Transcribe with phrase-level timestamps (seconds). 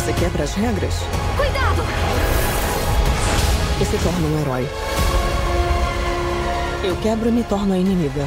[0.00, 0.94] Você quebra as regras
[1.36, 1.82] Cuidado!
[3.78, 4.66] e se torna um herói.
[6.82, 8.26] Eu quebro e me torno a inimiga.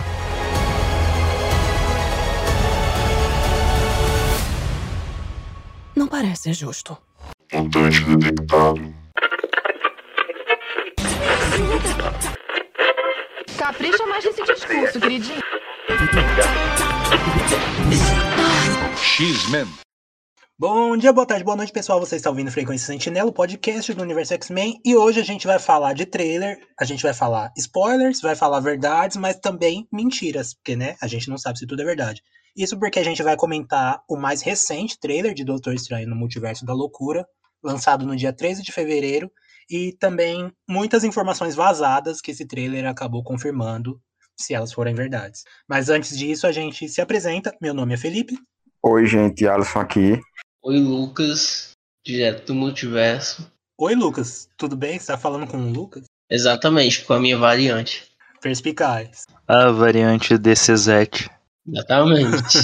[5.95, 6.95] Não parece justo.
[7.51, 8.93] Mutante detectado.
[13.57, 15.41] Capricha mais nesse discurso, queridinho.
[18.95, 19.67] X-Men.
[20.55, 21.99] Bom dia, boa tarde, boa noite, pessoal.
[21.99, 24.79] Você está ouvindo Frequência Sentinela, o podcast do Universo X-Men.
[24.85, 28.59] E hoje a gente vai falar de trailer, a gente vai falar spoilers, vai falar
[28.59, 32.21] verdades, mas também mentiras, porque, né, a gente não sabe se tudo é verdade.
[32.55, 36.63] Isso porque a gente vai comentar o mais recente trailer de Doutor Estranho no Multiverso
[36.63, 37.25] da Loucura,
[37.63, 39.31] lançado no dia 13 de fevereiro,
[39.67, 43.99] e também muitas informações vazadas que esse trailer acabou confirmando,
[44.37, 45.45] se elas forem verdades.
[45.67, 47.51] Mas antes disso, a gente se apresenta.
[47.59, 48.37] Meu nome é Felipe.
[48.83, 50.21] Oi, gente, Alisson aqui.
[50.65, 51.71] Oi, Lucas,
[52.05, 53.51] direto do multiverso.
[53.77, 54.47] Oi, Lucas.
[54.55, 54.97] Tudo bem?
[54.97, 56.05] Você tá falando com o Lucas?
[56.29, 58.09] Exatamente, com a minha variante.
[58.39, 59.25] Perspicaz.
[59.45, 61.29] A variante DCZ.
[61.67, 62.59] Exatamente.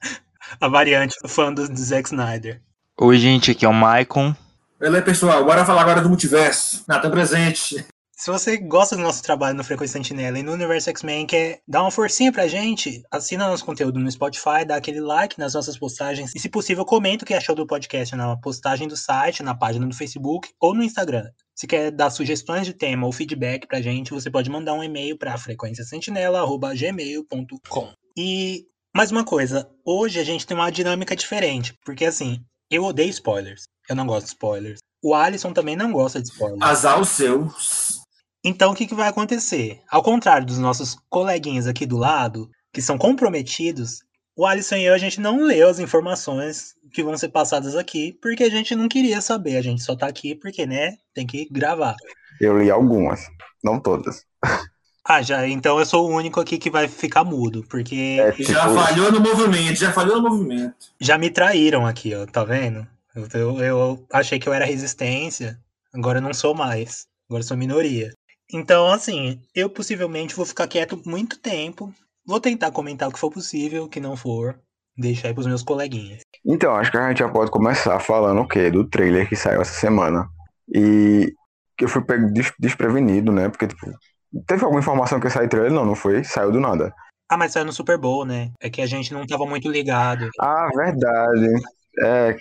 [0.58, 2.62] A variante fã do, Zack Snyder.
[2.98, 4.34] Oi, gente, aqui é o Maicon.
[4.80, 6.84] Beleza, pessoal, bora falar agora do multiverso.
[6.88, 7.84] Natan presente.
[8.18, 11.82] Se você gosta do nosso trabalho no Frequência Sentinela e no Universo X-Men quer dar
[11.82, 16.34] uma forcinha pra gente, assina nosso conteúdo no Spotify, dá aquele like nas nossas postagens
[16.34, 19.86] e, se possível, comenta o que achou do podcast na postagem do site, na página
[19.86, 21.30] do Facebook ou no Instagram.
[21.54, 25.16] Se quer dar sugestões de tema ou feedback pra gente, você pode mandar um e-mail
[25.16, 27.92] pra frequenciasentinela.gmail.com.
[28.16, 33.10] E mais uma coisa, hoje a gente tem uma dinâmica diferente, porque assim, eu odeio
[33.10, 33.62] spoilers.
[33.88, 34.80] Eu não gosto de spoilers.
[35.04, 36.60] O Alisson também não gosta de spoilers.
[36.60, 37.97] Azar os seus.
[38.44, 39.80] Então, o que, que vai acontecer?
[39.90, 44.02] Ao contrário dos nossos coleguinhas aqui do lado, que são comprometidos,
[44.36, 48.16] o Alisson e eu, a gente não leu as informações que vão ser passadas aqui,
[48.22, 49.56] porque a gente não queria saber.
[49.56, 51.96] A gente só tá aqui porque, né, tem que gravar.
[52.40, 53.20] Eu li algumas,
[53.62, 54.24] não todas.
[55.10, 58.68] Ah, já, então eu sou o único aqui que vai ficar mudo, porque É, Já
[58.68, 60.74] tipo, falhou no movimento, já falhou no movimento.
[61.00, 62.86] já me traíram aqui, ó, tá vendo?
[63.16, 65.58] Eu, eu, eu achei que eu era resistência,
[65.94, 67.06] agora eu não sou mais.
[67.26, 68.12] Agora eu sou minoria.
[68.52, 71.92] Então, assim, eu possivelmente vou ficar quieto muito tempo.
[72.26, 74.58] Vou tentar comentar o que for possível, o que não for,
[74.96, 76.20] deixar aí pros meus coleguinhas.
[76.44, 78.70] Então, acho que a gente já pode começar falando o quê?
[78.70, 80.28] Do trailer que saiu essa semana.
[80.74, 81.32] E
[81.76, 83.48] que eu fui pego des- desprevenido, né?
[83.48, 83.86] Porque, tipo,
[84.46, 85.72] teve alguma informação que saiu trailer?
[85.72, 86.24] Não, não foi?
[86.24, 86.92] Saiu do nada.
[87.30, 88.50] Ah, mas saiu no Super Bowl, né?
[88.60, 90.28] É que a gente não tava muito ligado.
[90.40, 91.52] Ah, verdade.
[92.02, 92.36] É,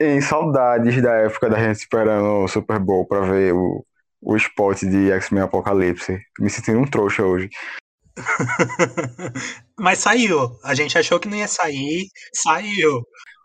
[0.00, 3.84] em, em saudades da época da gente esperando o Super Bowl pra ver o,
[4.20, 6.18] o spot de X-Men Apocalipse.
[6.38, 7.48] Me sentindo um trouxa hoje.
[9.78, 10.58] mas saiu.
[10.64, 13.02] A gente achou que não ia sair, saiu.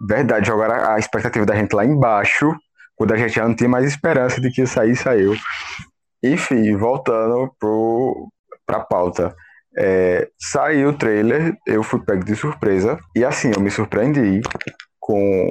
[0.07, 2.53] Verdade, jogaram a expectativa da gente lá embaixo,
[2.95, 5.35] quando a gente já não tinha mais esperança de que ia sair, saiu.
[6.23, 8.29] Enfim, voltando pro,
[8.65, 9.33] pra pauta.
[9.75, 14.41] É, saiu o trailer, eu fui pego de surpresa, e assim, eu me surpreendi
[14.99, 15.49] com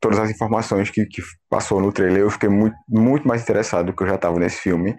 [0.00, 2.22] todas as informações que, que passou no trailer.
[2.22, 4.96] Eu fiquei muito, muito mais interessado do que eu já estava nesse filme,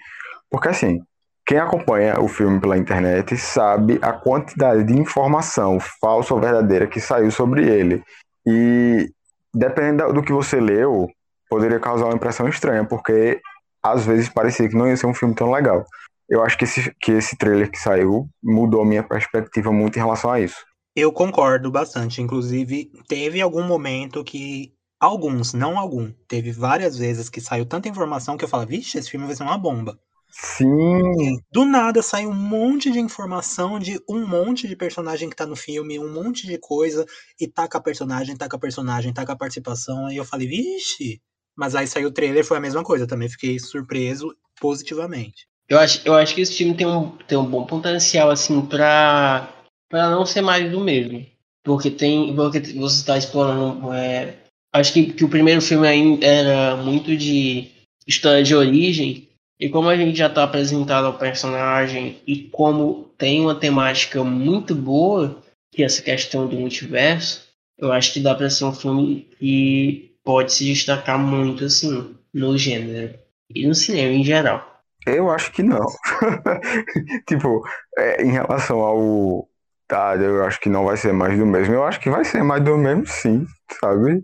[0.50, 1.00] porque assim,
[1.46, 7.00] quem acompanha o filme pela internet sabe a quantidade de informação falsa ou verdadeira que
[7.00, 8.04] saiu sobre ele.
[8.46, 9.08] E
[9.54, 11.10] dependendo do que você leu,
[11.50, 13.42] poderia causar uma impressão estranha, porque
[13.84, 15.84] às vezes parecia que não ia ser um filme tão legal.
[16.30, 20.32] Eu acho que esse, que esse trailer que saiu mudou minha perspectiva muito em relação
[20.32, 20.64] a isso.
[20.96, 22.22] Eu concordo bastante.
[22.22, 24.74] Inclusive, teve algum momento que.
[25.02, 26.12] Alguns, não algum.
[26.28, 29.42] Teve várias vezes que saiu tanta informação que eu falo, vixe, esse filme vai ser
[29.42, 30.00] uma bomba.
[30.30, 35.46] Sim, Do nada saiu um monte de informação de um monte de personagem que tá
[35.46, 37.04] no filme, um monte de coisa,
[37.40, 41.20] e taca a personagem, taca a personagem, taca a participação, aí eu falei, vixe!
[41.58, 45.48] Mas aí saiu o trailer, foi a mesma coisa, também fiquei surpreso positivamente.
[45.68, 49.52] Eu acho, eu acho que esse filme tem um, tem um bom potencial, assim, pra,
[49.90, 51.26] pra não ser mais do mesmo.
[51.64, 52.36] Porque tem.
[52.36, 53.94] Porque você está explorando.
[53.94, 54.41] é,
[54.74, 57.70] acho que, que o primeiro filme ainda era muito de
[58.08, 59.28] história de origem.
[59.60, 64.74] E como a gente já está apresentado ao personagem e como tem uma temática muito
[64.74, 65.42] boa,
[65.72, 67.48] que é essa questão do multiverso,
[67.78, 72.58] eu acho que dá para ser um filme que pode se destacar muito, assim, no
[72.58, 73.14] gênero.
[73.54, 74.82] E no cinema em geral.
[75.06, 75.86] eu acho que não.
[77.28, 77.62] tipo,
[77.98, 79.48] é, em relação ao.
[79.88, 81.74] Tá, eu acho que não vai ser mais do mesmo.
[81.74, 83.46] Eu acho que vai ser mais do mesmo, sim,
[83.80, 84.24] sabe?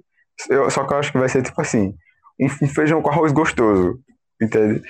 [0.50, 1.94] Eu, só que eu acho que vai ser tipo assim:
[2.40, 4.00] um feijão com arroz gostoso,
[4.42, 4.82] entende?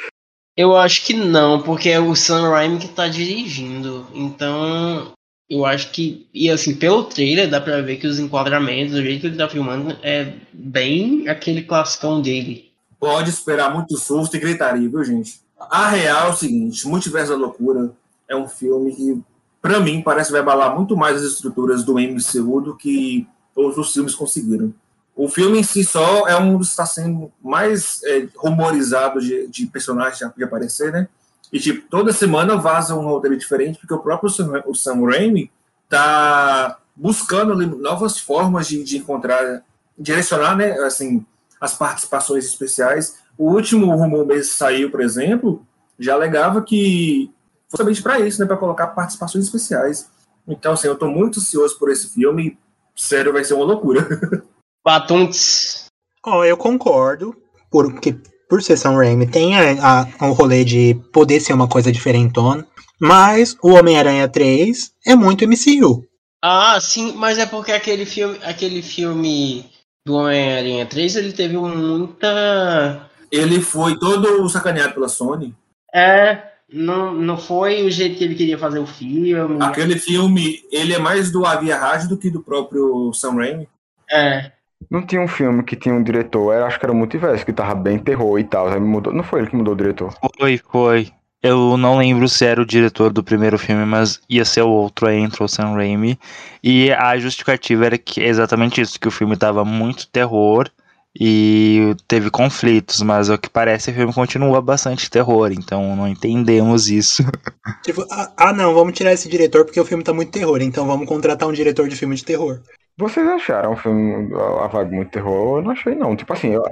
[0.56, 4.08] Eu acho que não, porque é o Sam Raimi que tá dirigindo.
[4.14, 5.14] Então,
[5.50, 9.22] Eu acho que, e assim, pelo trailer dá pra ver que os enquadramentos, o jeito
[9.22, 12.70] que ele tá filmando, é bem aquele classicão dele.
[13.00, 15.40] Pode esperar muito susto e gritaria, viu, gente?
[15.58, 17.94] A real é o seguinte: Multiverso da Loucura
[18.28, 19.22] é um filme que,
[19.62, 23.78] pra mim, parece que vai abalar muito mais as estruturas do MCU do que todos
[23.78, 24.74] os filmes conseguiram.
[25.18, 29.48] O filme em si só é um dos que está sendo mais é, rumorizado de,
[29.48, 31.08] de personagens de aparecer, né?
[31.52, 35.52] E, tipo, toda semana vaza um roteiro diferente, porque o próprio Sam, o Sam Raimi
[35.90, 39.64] tá buscando novas formas de, de encontrar,
[39.98, 41.26] direcionar, né, assim,
[41.60, 43.16] as participações especiais.
[43.36, 45.66] O último rumor mesmo saiu, por exemplo,
[45.98, 47.32] já alegava que
[47.70, 50.12] foi somente para isso, né, para colocar participações especiais.
[50.48, 52.56] Então, assim, eu estou muito ansioso por esse filme.
[52.96, 54.06] Sério, vai ser uma loucura.
[54.88, 55.88] Batuntes.
[56.26, 57.36] Ó, eu concordo,
[57.70, 58.16] porque
[58.50, 62.66] por ser Sam Raimi tem a, a, o rolê de poder ser uma coisa diferentona,
[62.98, 66.06] mas o Homem-Aranha 3 é muito MCU.
[66.42, 69.70] Ah, sim, mas é porque aquele filme, aquele filme
[70.06, 73.10] do Homem-Aranha 3, ele teve muita.
[73.30, 75.54] Ele foi todo sacaneado pela Sony.
[75.94, 79.58] É, não, não foi o jeito que ele queria fazer o filme.
[79.60, 83.68] Aquele filme, ele é mais do Avia Rádio do que do próprio Sam Raimi.
[84.10, 84.56] É.
[84.90, 87.52] Não tinha um filme que tinha um diretor, era, acho que era o Multiverso, que
[87.52, 88.68] tava bem terror e tal.
[88.68, 89.12] Aí mudou.
[89.12, 90.14] Não foi ele que mudou o diretor.
[90.38, 91.12] Foi, foi.
[91.42, 95.08] Eu não lembro se era o diretor do primeiro filme, mas ia ser o outro,
[95.08, 96.18] aí entrou o Sam Raimi.
[96.64, 100.70] E a justificativa era que exatamente isso, que o filme tava muito terror
[101.20, 106.90] e teve conflitos, mas ao que parece o filme continua bastante terror, então não entendemos
[106.90, 107.24] isso.
[107.84, 110.86] Tipo, ah, ah, não, vamos tirar esse diretor porque o filme tá muito terror, então
[110.86, 112.62] vamos contratar um diretor de filme de terror.
[112.98, 115.60] Vocês acharam o filme a vaga muito terror?
[115.60, 116.16] Eu não achei não.
[116.16, 116.64] Tipo assim, eu,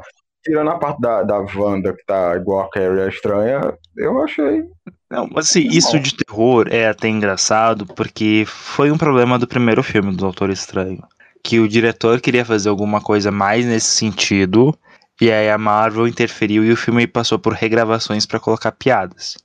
[0.43, 4.63] tirando a parte da, da Wanda que tá igual a Carrie é estranha, eu achei.
[5.09, 9.83] Não, mas assim, isso de terror é até engraçado porque foi um problema do primeiro
[9.83, 11.03] filme do Doutor Estranho
[11.45, 14.75] que o diretor queria fazer alguma coisa mais nesse sentido,
[15.21, 19.37] e aí a Marvel interferiu e o filme passou por regravações para colocar piadas.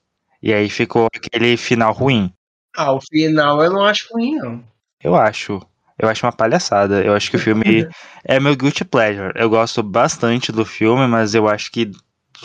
[0.43, 2.33] E aí ficou aquele final ruim.
[2.75, 4.65] Ah, o final eu não acho ruim, não.
[5.05, 5.61] Eu acho.
[5.99, 7.05] Eu acho uma palhaçada.
[7.05, 7.87] Eu acho que o filme
[8.25, 9.35] é meu guilty pleasure.
[9.35, 11.91] Eu gosto bastante do filme, mas eu acho que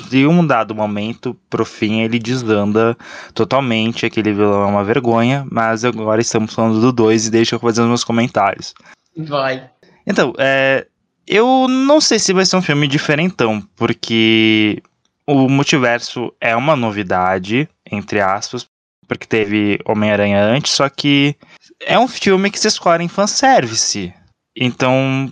[0.10, 2.98] de um dado momento pro fim ele desanda
[3.34, 4.06] totalmente.
[4.06, 7.82] Aquele vilão é uma vergonha, mas agora estamos falando do 2 e deixa eu fazer
[7.82, 8.74] os meus comentários.
[9.16, 9.70] Vai.
[10.06, 10.88] Então, é,
[11.28, 14.82] eu não sei se vai ser um filme diferentão, porque
[15.26, 18.68] o multiverso é uma novidade, entre aspas,
[19.08, 21.36] porque teve Homem-Aranha antes, só que
[21.80, 24.14] é um filme que se escolhe em fanservice.
[24.56, 25.32] Então,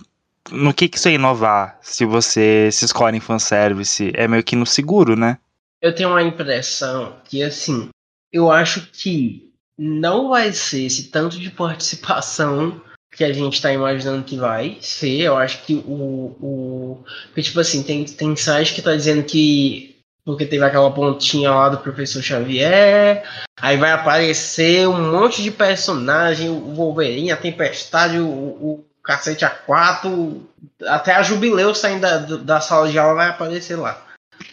[0.50, 1.78] no que, que isso é inovar?
[1.80, 5.38] Se você se escolhe em fanservice, é meio que no seguro, né?
[5.80, 7.88] Eu tenho uma impressão que, assim,
[8.32, 12.80] eu acho que não vai ser esse tanto de participação
[13.14, 15.20] que a gente está imaginando que vai ser.
[15.20, 16.36] Eu acho que o.
[16.40, 17.04] o
[17.36, 19.94] tipo assim, tem, tem site que está dizendo que.
[20.24, 23.24] Porque teve aquela pontinha lá do professor Xavier.
[23.60, 30.40] Aí vai aparecer um monte de personagem: o Wolverine, a Tempestade, o, o Cacete A4.
[30.86, 34.02] Até a Jubileu saindo da, da sala de aula vai aparecer lá.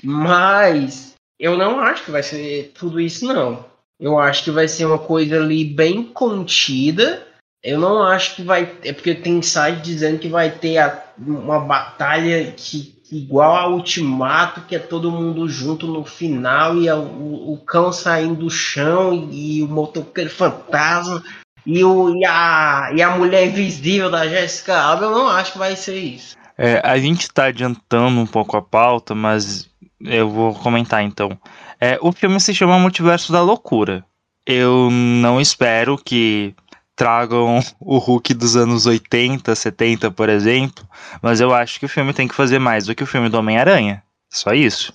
[0.03, 3.65] Mas eu não acho que vai ser tudo isso, não.
[3.99, 7.25] Eu acho que vai ser uma coisa ali bem contida
[7.63, 8.71] eu não acho que vai.
[8.83, 14.61] É porque tem site dizendo que vai ter a, uma batalha que, igual a Ultimato,
[14.61, 19.13] que é todo mundo junto no final e a, o, o, cão saindo do chão
[19.31, 21.23] e, e o motoqueiro fantasma
[21.65, 25.05] e, o, e, a, e a mulher invisível da Jessica Alba.
[25.05, 26.35] Eu não acho que vai ser isso.
[26.57, 31.37] É, a gente está adiantando um pouco a pauta, mas eu vou comentar então.
[31.79, 34.03] É, o filme se chama Multiverso da Loucura.
[34.45, 36.55] Eu não espero que
[36.95, 40.87] tragam o Hulk dos anos 80, 70, por exemplo,
[41.21, 43.37] mas eu acho que o filme tem que fazer mais do que o filme do
[43.37, 44.03] Homem-Aranha.
[44.29, 44.93] Só isso.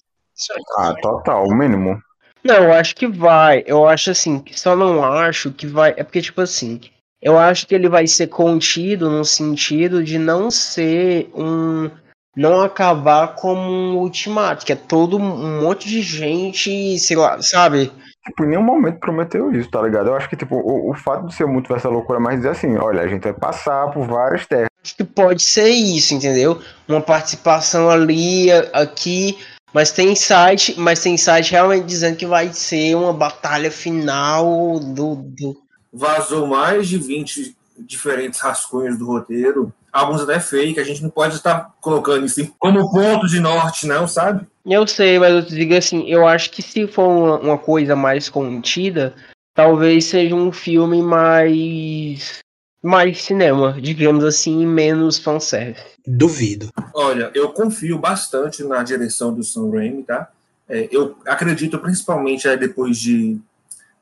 [0.79, 2.01] Ah, total, o mínimo.
[2.45, 3.65] Não, eu acho que vai.
[3.67, 5.95] Eu acho assim, só não acho que vai.
[5.97, 6.81] É porque, tipo assim,
[7.21, 11.91] eu acho que ele vai ser contido no sentido de não ser um.
[12.37, 17.91] Não acabar como um ultimato, que é todo um monte de gente, sei lá, sabe?
[18.27, 20.09] Tipo, em nenhum momento prometeu isso, tá ligado?
[20.09, 22.77] Eu acho que, tipo, o, o fato de ser muito essa loucura, mas dizer assim,
[22.77, 24.69] olha, a gente vai passar por várias terras.
[24.85, 26.61] Acho que pode ser isso, entendeu?
[26.89, 29.39] Uma participação ali, aqui,
[29.73, 35.17] mas tem site, mas tem site realmente dizendo que vai ser uma batalha final do,
[35.17, 35.57] do...
[35.93, 41.37] Vazou mais de 20 diferentes rascunhos do roteiro, alguns até fake, a gente não pode
[41.37, 44.47] estar colocando isso como ponto de norte, não, sabe?
[44.65, 47.97] Eu sei, mas eu te digo assim, eu acho que se for uma, uma coisa
[47.97, 49.15] mais contida,
[49.55, 52.41] talvez seja um filme mais.
[52.83, 55.85] mais cinema, digamos assim, menos fanservice.
[56.07, 56.69] Duvido.
[56.95, 60.29] Olha, eu confio bastante na direção do Sam Raimi, tá?
[60.69, 63.39] É, eu acredito, principalmente aí depois de,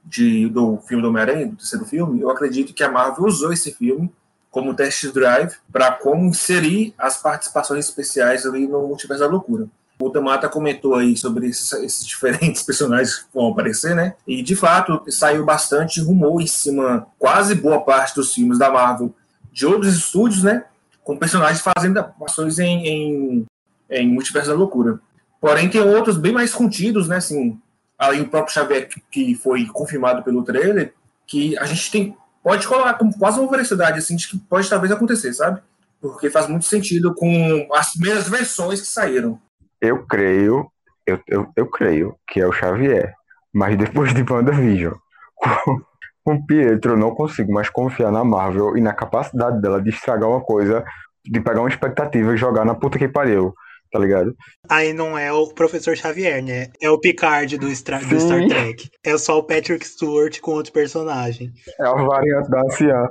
[0.05, 3.73] de do filme do Homem-Aranha, do terceiro filme, eu acredito que a Marvel usou esse
[3.73, 4.11] filme
[4.54, 9.66] como test drive para como inserir as participações especiais ali no Multiverso da Loucura.
[9.99, 14.14] O Tamata comentou aí sobre esses, esses, diferentes personagens que vão aparecer, né?
[14.25, 19.12] E de fato saiu bastante rumor em cima, quase boa parte dos filmes da Marvel
[19.52, 20.64] de outros estúdios, né?
[21.02, 23.46] Com personagens fazendo ações em, em,
[23.90, 25.00] em Multiverso da Loucura.
[25.40, 27.16] Porém, tem outros bem mais contidos, né?
[27.16, 27.58] Assim,
[27.99, 30.94] aí o próprio Xavier, que foi confirmado pelo trailer,
[31.26, 34.93] que a gente tem pode colocar como quase uma veracidade, assim, de que pode talvez
[34.93, 35.63] acontecer, sabe?
[36.01, 39.41] Porque faz muito sentido com as primeiras versões que saíram.
[39.81, 40.71] Eu creio,
[41.07, 43.15] eu, eu, eu creio que é o Xavier,
[43.53, 44.93] mas depois de WandaVision,
[45.35, 45.81] com,
[46.23, 50.29] com Pietro, eu não consigo mais confiar na Marvel e na capacidade dela de estragar
[50.29, 50.85] uma coisa,
[51.25, 53.55] de pegar uma expectativa e jogar na puta que pariu
[53.95, 54.35] tá ligado?
[54.69, 56.67] Aí não é o professor Xavier, né?
[56.83, 58.91] É o Picard do, Star, do Star Trek.
[59.05, 61.53] É só o Patrick Stewart com outro personagem.
[61.81, 63.07] É a variante da anciã.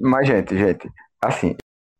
[0.00, 0.88] Mas, gente, gente,
[1.20, 1.56] assim,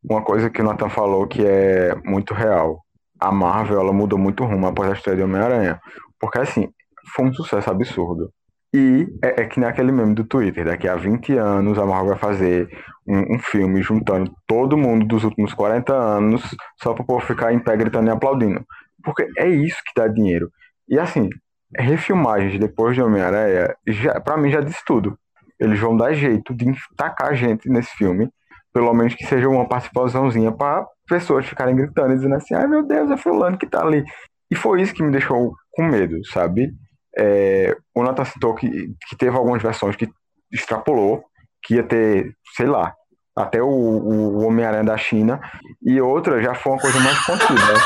[0.08, 2.80] uma coisa que o Nathan falou que é muito real.
[3.18, 5.80] A Marvel, ela mudou muito rumo após a estreia de Homem-Aranha.
[6.20, 6.68] Porque, assim,
[7.16, 8.30] foi um sucesso absurdo.
[8.74, 12.10] E é, é, que nem aquele meme do Twitter, daqui a 20 anos a Marvel
[12.10, 12.68] vai fazer
[13.06, 16.42] um, um, filme juntando todo mundo dos últimos 40 anos
[16.82, 18.62] só para o povo ficar em pé gritando e aplaudindo.
[19.02, 20.50] Porque é isso que dá dinheiro.
[20.86, 21.30] E assim,
[21.76, 23.74] refilmagens depois de Homem-Aranha,
[24.22, 25.18] para mim já disse tudo.
[25.58, 28.28] Eles vão dar jeito de tacar gente nesse filme,
[28.72, 32.86] pelo menos que seja uma participaçãozinha para pessoas ficarem gritando e dizendo assim: ai meu
[32.86, 34.04] Deus, é Fulano que tá ali.
[34.50, 36.70] E foi isso que me deixou com medo, sabe?
[37.18, 38.70] É, o Nathan citou que,
[39.08, 40.08] que teve algumas versões que
[40.52, 41.24] extrapolou,
[41.62, 42.94] que ia ter, sei lá,
[43.36, 45.40] até o, o Homem-Aranha da China,
[45.82, 47.54] e outra já foi uma coisa mais contida.
[47.54, 47.80] Né?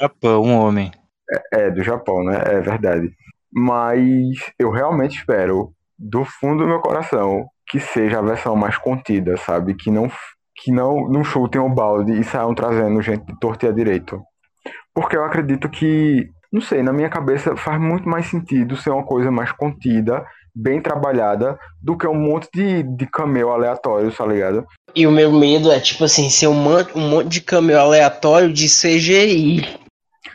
[0.00, 0.92] Japão, homem.
[1.52, 2.42] É, é, do Japão, né?
[2.46, 3.10] É verdade.
[3.52, 9.36] Mas eu realmente espero, do fundo do meu coração, que seja a versão mais contida,
[9.36, 9.74] sabe?
[9.74, 10.10] Que não,
[10.56, 14.22] que não, não chutem o balde e saiam trazendo gente de torto e a direito.
[14.94, 19.04] Porque eu acredito que não sei, na minha cabeça faz muito mais sentido ser uma
[19.04, 20.24] coisa mais contida,
[20.54, 24.66] bem trabalhada, do que um monte de, de cameo aleatório, tá ligado?
[24.94, 28.52] E o meu medo é, tipo assim, ser um monte, um monte de cameo aleatório
[28.52, 29.78] de CGI.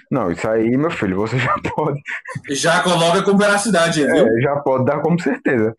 [0.10, 2.00] Não, isso aí, meu filho, você já pode.
[2.52, 4.28] Já coloca com veracidade, viu?
[4.28, 5.74] É, já pode dar como certeza.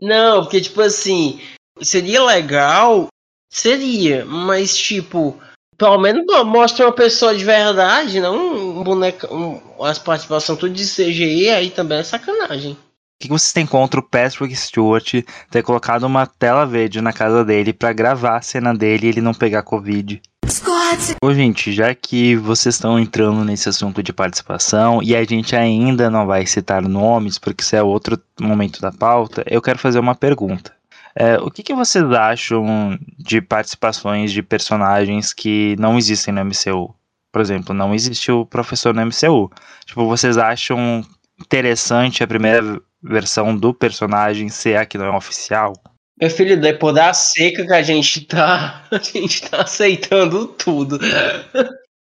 [0.00, 1.40] Não, porque, tipo assim,
[1.82, 3.08] seria legal,
[3.52, 5.38] seria, mas, tipo,
[5.76, 9.26] pelo menos mostra uma pessoa de verdade, não um boneco.
[9.34, 12.72] Um, as participações tudo de CGI, aí também é sacanagem.
[12.72, 12.76] O
[13.20, 17.72] que vocês têm contra o Patrick Stewart ter colocado uma tela verde na casa dele
[17.72, 20.20] para gravar a cena dele e ele não pegar Covid?
[20.46, 21.16] Scott!
[21.22, 26.10] Ô, gente, já que vocês estão entrando nesse assunto de participação e a gente ainda
[26.10, 30.14] não vai citar nomes, porque isso é outro momento da pauta, eu quero fazer uma
[30.14, 30.72] pergunta.
[31.16, 36.94] É, o que, que vocês acham de participações de personagens que não existem no MCU?
[37.32, 39.50] Por exemplo, não existe o professor no MCU.
[39.84, 41.04] Tipo, vocês acham
[41.40, 45.72] interessante a primeira versão do personagem ser a que não é oficial?
[46.20, 50.98] Meu filho, depois da seca que a gente tá, a gente tá aceitando tudo.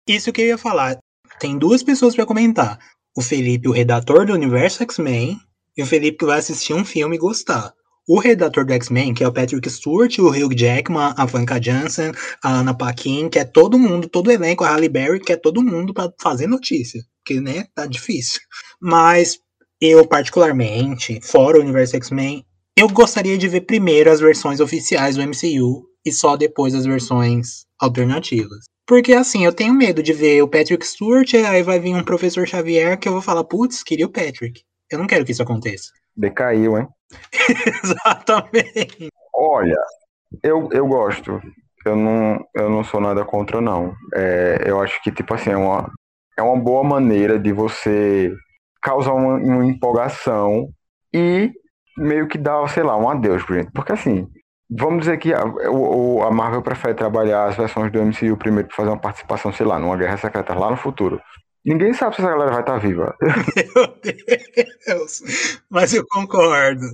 [0.09, 0.99] Isso que eu ia falar.
[1.39, 2.79] Tem duas pessoas para comentar.
[3.17, 5.39] O Felipe, o redator do Universo X-Men,
[5.77, 7.73] e o Felipe que vai assistir um filme e gostar
[8.07, 12.13] o redator do X-Men, que é o Patrick Stewart, o Hugh Jackman, a Vanka Jansen,
[12.43, 15.37] a Anna Paquin, que é todo mundo, todo o elenco, a Halle Berry, que é
[15.37, 18.41] todo mundo para fazer notícia, porque, né, tá difícil.
[18.81, 19.39] Mas
[19.81, 22.45] eu, particularmente, fora o universo X-Men,
[22.77, 27.65] eu gostaria de ver primeiro as versões oficiais do MCU e só depois as versões
[27.81, 28.65] alternativas.
[28.87, 32.47] Porque assim, eu tenho medo de ver o Patrick Stewart, aí vai vir um professor
[32.47, 34.63] Xavier que eu vou falar, putz, queria o Patrick.
[34.91, 35.91] Eu não quero que isso aconteça.
[36.17, 36.89] Decaiu, hein?
[37.83, 39.09] Exatamente.
[39.35, 39.77] Olha,
[40.43, 41.41] eu, eu gosto.
[41.85, 43.95] Eu não, eu não sou nada contra, não.
[44.15, 45.91] É, eu acho que, tipo assim, é uma,
[46.39, 48.33] é uma boa maneira de você
[48.83, 50.69] causar uma, uma empolgação
[51.13, 51.53] e
[51.97, 53.71] meio que dar, sei lá, um adeus pro gente.
[53.73, 54.27] Porque, assim,
[54.71, 58.89] vamos dizer que a, a Marvel prefere trabalhar as versões do MCU primeiro para fazer
[58.91, 61.21] uma participação, sei lá, numa guerra secreta lá no futuro.
[61.65, 63.17] Ninguém sabe se essa galera vai estar tá viva.
[63.23, 65.23] Meu Deus.
[65.71, 66.85] Mas eu concordo.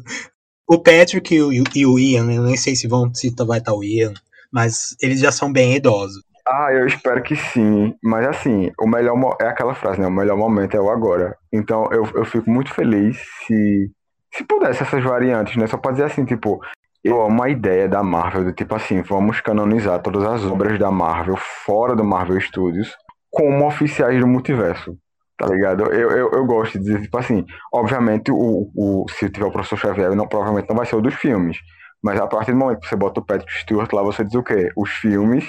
[0.66, 3.72] O Patrick e o, e o Ian, eu nem sei se, vão, se vai estar
[3.72, 4.14] tá o Ian,
[4.52, 6.22] mas eles já são bem idosos.
[6.46, 7.92] Ah, eu espero que sim.
[8.00, 10.06] Mas assim, o melhor é aquela frase, né?
[10.06, 11.36] O melhor momento é o agora.
[11.52, 13.90] Então eu, eu fico muito feliz se,
[14.32, 15.66] se pudesse essas variantes, né?
[15.66, 16.60] Só pra dizer assim, tipo,
[17.02, 20.90] eu amo a ideia da Marvel, do tipo assim, vamos canonizar todas as obras da
[20.90, 22.96] Marvel fora do Marvel Studios
[23.30, 24.96] como oficiais do multiverso.
[25.38, 25.84] Tá ligado?
[25.84, 29.78] Eu, eu, eu gosto de dizer, tipo assim, obviamente, o, o, se tiver o professor
[29.78, 31.56] Xavier, não, provavelmente não vai ser o dos filmes.
[32.02, 34.42] Mas a partir do momento que você bota o Patrick Stewart lá, você diz o
[34.42, 34.70] quê?
[34.76, 35.46] Os filmes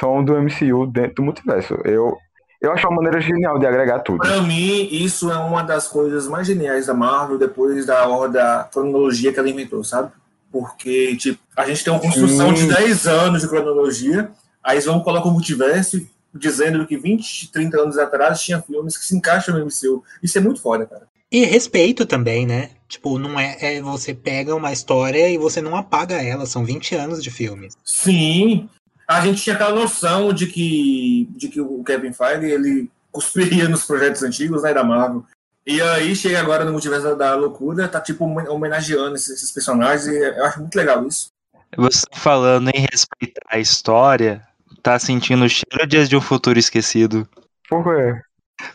[0.00, 1.74] são do MCU dentro do multiverso.
[1.84, 2.16] Eu,
[2.60, 4.18] eu acho uma maneira genial de agregar tudo.
[4.18, 9.30] Pra mim, isso é uma das coisas mais geniais da Marvel depois da da cronologia
[9.30, 10.10] que ela inventou, sabe?
[10.50, 14.30] Porque, tipo, a gente tem uma construção de 10 anos de cronologia,
[14.62, 16.00] aí eles vão colocar o multiverso
[16.34, 20.02] dizendo que 20, 30 anos atrás tinha filmes que se encaixam no MCU.
[20.22, 21.06] Isso é muito foda, cara.
[21.30, 22.70] E respeito também, né?
[22.88, 26.94] Tipo, não é, é você pega uma história e você não apaga ela, são 20
[26.94, 27.68] anos de filme.
[27.84, 28.68] Sim.
[29.06, 33.84] A gente tinha aquela noção de que, de que o Kevin Feige, ele cuspiria nos
[33.84, 35.24] projetos antigos, né, da Marvel.
[35.66, 40.16] E aí chega agora no Multiverso da Loucura, tá tipo homenageando esses, esses personagens, e
[40.16, 41.28] eu acho muito legal isso.
[41.76, 44.46] Você falando em respeitar a história,
[44.84, 47.26] tá sentindo o cheiro de Dias de um Futuro Esquecido.
[47.68, 48.20] Por quê?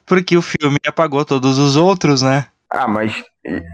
[0.06, 2.48] Porque o filme apagou todos os outros, né?
[2.72, 3.24] Ah, mas,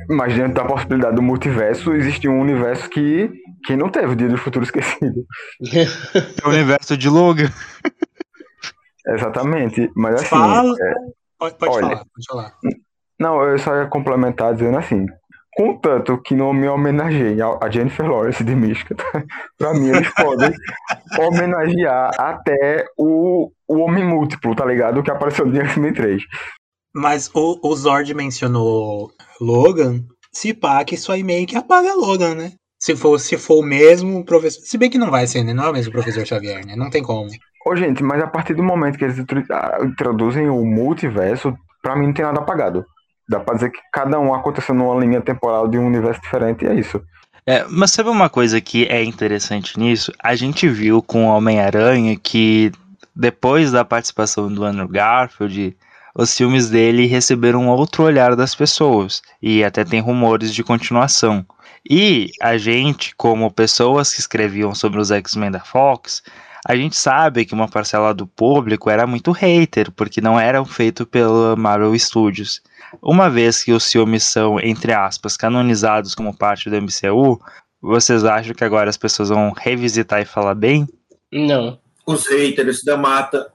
[0.10, 3.32] mas dentro da possibilidade do multiverso, existe um universo que,
[3.66, 5.26] que não teve o Dia do Futuro Esquecido.
[5.74, 5.86] É
[6.46, 7.50] o universo de Logan.
[9.08, 9.90] Exatamente.
[9.96, 10.26] Mas assim.
[10.28, 10.76] Fala.
[10.80, 10.94] é,
[11.38, 11.82] Pode, pode Olha.
[11.82, 12.54] falar, pode falar.
[13.20, 15.06] não, eu só ia complementar dizendo assim.
[15.56, 18.96] Contanto que não me homenageiem a Jennifer Lawrence de Mística,
[19.58, 20.52] pra mim eles podem
[21.18, 25.02] homenagear até o, o Homem Múltiplo, tá ligado?
[25.02, 26.22] Que apareceu no X-Men 3.
[26.94, 32.36] Mas o, o Zord mencionou Logan, se pá, que isso aí meio que apaga Logan,
[32.36, 32.52] né?
[32.78, 34.62] Se for, se for o mesmo professor.
[34.62, 35.54] Se bem que não vai ser, né?
[35.54, 36.76] Não é o mesmo professor Xavier, né?
[36.76, 37.30] Não tem como.
[37.66, 41.96] Ô, gente, mas a partir do momento que eles intro- ah, introduzem o multiverso, pra
[41.96, 42.86] mim não tem nada apagado.
[43.28, 46.68] Dá pra dizer que cada um aconteceu numa linha temporal de um universo diferente e
[46.68, 47.02] é isso.
[47.48, 50.12] É, mas sabe uma coisa que é interessante nisso?
[50.20, 52.72] A gente viu com o Homem-Aranha que
[53.16, 55.78] depois da participação do Andrew Garfield,
[56.14, 61.46] os filmes dele receberam outro olhar das pessoas e até tem rumores de continuação.
[61.88, 66.24] E a gente, como pessoas que escreviam sobre os X-Men da Fox,
[66.68, 71.06] a gente sabe que uma parcela do público era muito hater, porque não eram feitos
[71.06, 72.60] pela Marvel Studios.
[73.02, 77.40] Uma vez que os filmes são, entre aspas, canonizados como parte do MCU,
[77.82, 80.88] vocês acham que agora as pessoas vão revisitar e falar bem?
[81.32, 81.80] Não.
[82.06, 83.52] Os haters da mata.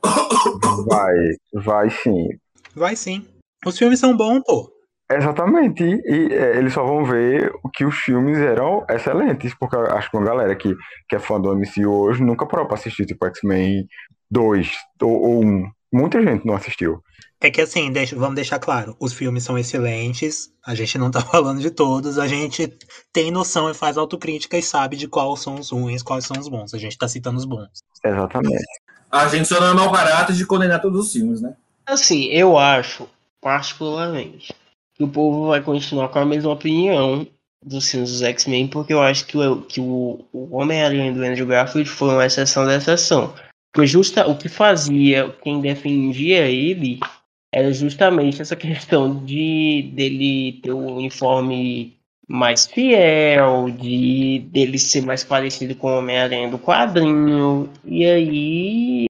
[0.86, 1.14] Vai,
[1.52, 2.28] vai sim.
[2.74, 3.26] Vai sim.
[3.64, 4.72] Os filmes são bons, pô.
[5.10, 5.82] Exatamente.
[5.82, 9.86] E, e, é, eles só vão ver o que os filmes eram excelentes, porque eu
[9.86, 10.74] acho que uma galera que,
[11.08, 13.86] que é fã do MCU hoje nunca parou pra assistir, tipo, X-Men
[14.30, 14.70] 2
[15.02, 15.70] ou, ou 1.
[15.92, 17.02] Muita gente não assistiu.
[17.40, 21.20] É que assim, deixa- vamos deixar claro, os filmes são excelentes, a gente não tá
[21.24, 22.72] falando de todos, a gente
[23.12, 26.48] tem noção e faz autocrítica e sabe de quais são os ruins, quais são os
[26.48, 26.74] bons.
[26.74, 27.68] A gente tá citando os bons.
[28.04, 28.62] Exatamente.
[29.10, 31.54] A gente só não é mau caráter de condenar todos os filmes, né?
[31.86, 33.08] Assim, eu acho,
[33.40, 34.54] particularmente,
[34.94, 37.26] que o povo vai continuar com a mesma opinião
[37.64, 41.46] dos filmes dos X-Men, porque eu acho que o, que o, o Homem-Aranha do Andrew
[41.46, 43.34] Garfield foi uma exceção da exceção.
[43.72, 46.98] Porque justa, o que fazia, quem defendia ele,
[47.52, 51.96] era justamente essa questão de dele ter o uniforme
[52.28, 57.68] mais fiel, de dele ser mais parecido com o Homem-Aranha do quadrinho.
[57.84, 59.06] E aí.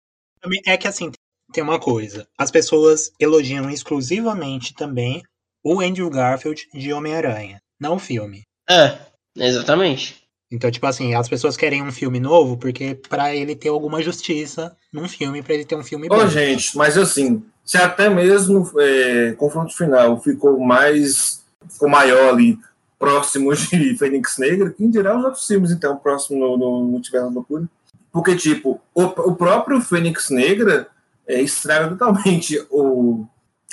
[0.66, 1.12] É que assim,
[1.53, 5.23] tem uma coisa, as pessoas elogiam exclusivamente também
[5.62, 8.42] o Andrew Garfield de Homem-Aranha, não o filme.
[8.68, 8.96] É,
[9.37, 10.19] exatamente.
[10.50, 14.76] Então, tipo assim, as pessoas querem um filme novo porque pra ele ter alguma justiça
[14.92, 16.16] num filme, pra ele ter um filme bom.
[16.16, 21.44] Ô, gente, mas assim, se até mesmo é, confronto final ficou mais.
[21.68, 22.58] ficou maior ali,
[22.98, 27.34] próximo de Fênix Negra, quem dirá os outros filmes, então, próximo no, no Multiverso da
[27.34, 27.64] Loucura?
[28.12, 30.88] Porque, tipo, o, o próprio Fênix Negra
[31.26, 33.24] é, estraga totalmente o,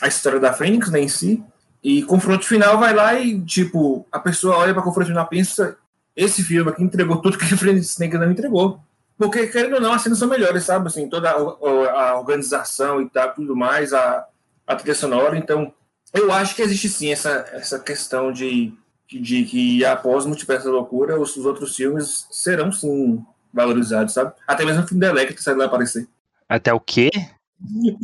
[0.01, 1.43] a história da Fênix né, em si.
[1.83, 5.77] E confronto final vai lá e, tipo, a pessoa olha pra confronto final e pensa:
[6.17, 8.81] esse filme aqui entregou tudo que a Fênix Negra não entregou.
[9.15, 10.87] Porque, querendo ou não, as cenas são melhores, sabe?
[10.87, 14.27] Assim, toda a, a organização e tal, tudo mais, a,
[14.65, 15.37] a trilha sonora.
[15.37, 15.71] Então,
[16.13, 18.73] eu acho que existe sim essa, essa questão de,
[19.07, 24.33] de que após o Multiverso da Loucura, os, os outros filmes serão sim valorizados, sabe?
[24.47, 26.07] Até mesmo o filme da Electra sai lá aparecer.
[26.49, 27.09] Até o quê?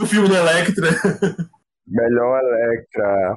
[0.02, 0.90] O filme da Electra.
[1.88, 3.36] Melhor Electra.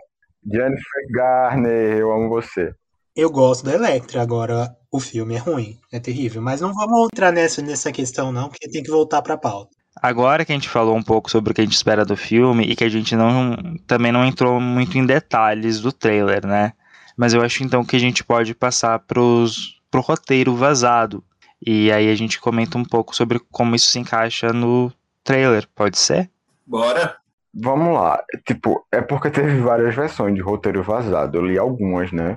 [0.50, 2.74] Jennifer Garner, eu amo você.
[3.16, 6.42] Eu gosto da Electra, agora o filme é ruim, é terrível.
[6.42, 9.70] Mas não vamos entrar nessa, nessa questão, não, porque tem que voltar pra pauta.
[10.02, 12.64] Agora que a gente falou um pouco sobre o que a gente espera do filme
[12.64, 16.74] e que a gente não também não entrou muito em detalhes do trailer, né?
[17.16, 21.24] Mas eu acho então que a gente pode passar pros, pro roteiro vazado.
[21.66, 24.92] E aí a gente comenta um pouco sobre como isso se encaixa no
[25.24, 26.30] trailer, pode ser?
[26.66, 27.16] Bora.
[27.54, 28.22] Vamos lá.
[28.44, 31.38] Tipo, é porque teve várias versões de roteiro vazado.
[31.38, 32.36] Eu li algumas, né?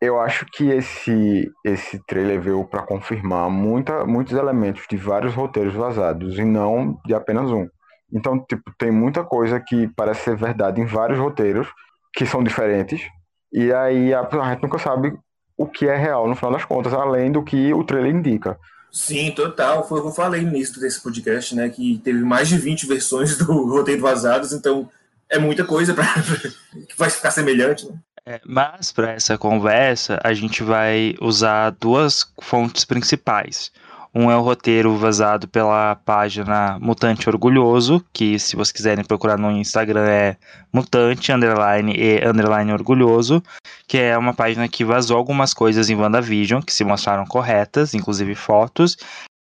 [0.00, 5.74] Eu acho que esse, esse trailer veio para confirmar muita, muitos elementos de vários roteiros
[5.74, 7.68] vazados e não de apenas um.
[8.12, 11.68] Então, tipo, tem muita coisa que parece ser verdade em vários roteiros
[12.14, 13.02] que são diferentes.
[13.52, 15.12] E aí a, a gente nunca sabe
[15.56, 18.56] o que é real no final das contas, além do que o trailer indica.
[18.90, 19.86] Sim, total.
[19.86, 21.68] Foi o que eu falei início desse podcast, né?
[21.68, 24.88] Que teve mais de 20 versões do roteiro vazados, então
[25.28, 26.06] é muita coisa para
[26.88, 27.98] que vai ficar semelhante, né?
[28.28, 33.72] É, mas para essa conversa, a gente vai usar duas fontes principais.
[34.14, 39.50] Um é o roteiro vazado pela página Mutante Orgulhoso, que se vocês quiserem procurar no
[39.50, 40.36] Instagram é
[40.70, 43.42] mutante, underline e underline orgulhoso,
[43.86, 48.34] que é uma página que vazou algumas coisas em WandaVision que se mostraram corretas, inclusive
[48.34, 48.98] fotos,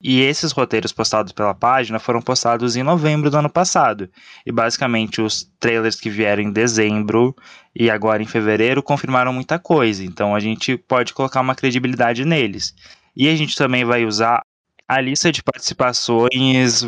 [0.03, 4.09] e esses roteiros postados pela página foram postados em novembro do ano passado.
[4.45, 7.35] E basicamente os trailers que vieram em dezembro
[7.75, 10.03] e agora em fevereiro confirmaram muita coisa.
[10.03, 12.73] Então a gente pode colocar uma credibilidade neles.
[13.15, 14.41] E a gente também vai usar
[14.87, 16.85] a lista de participações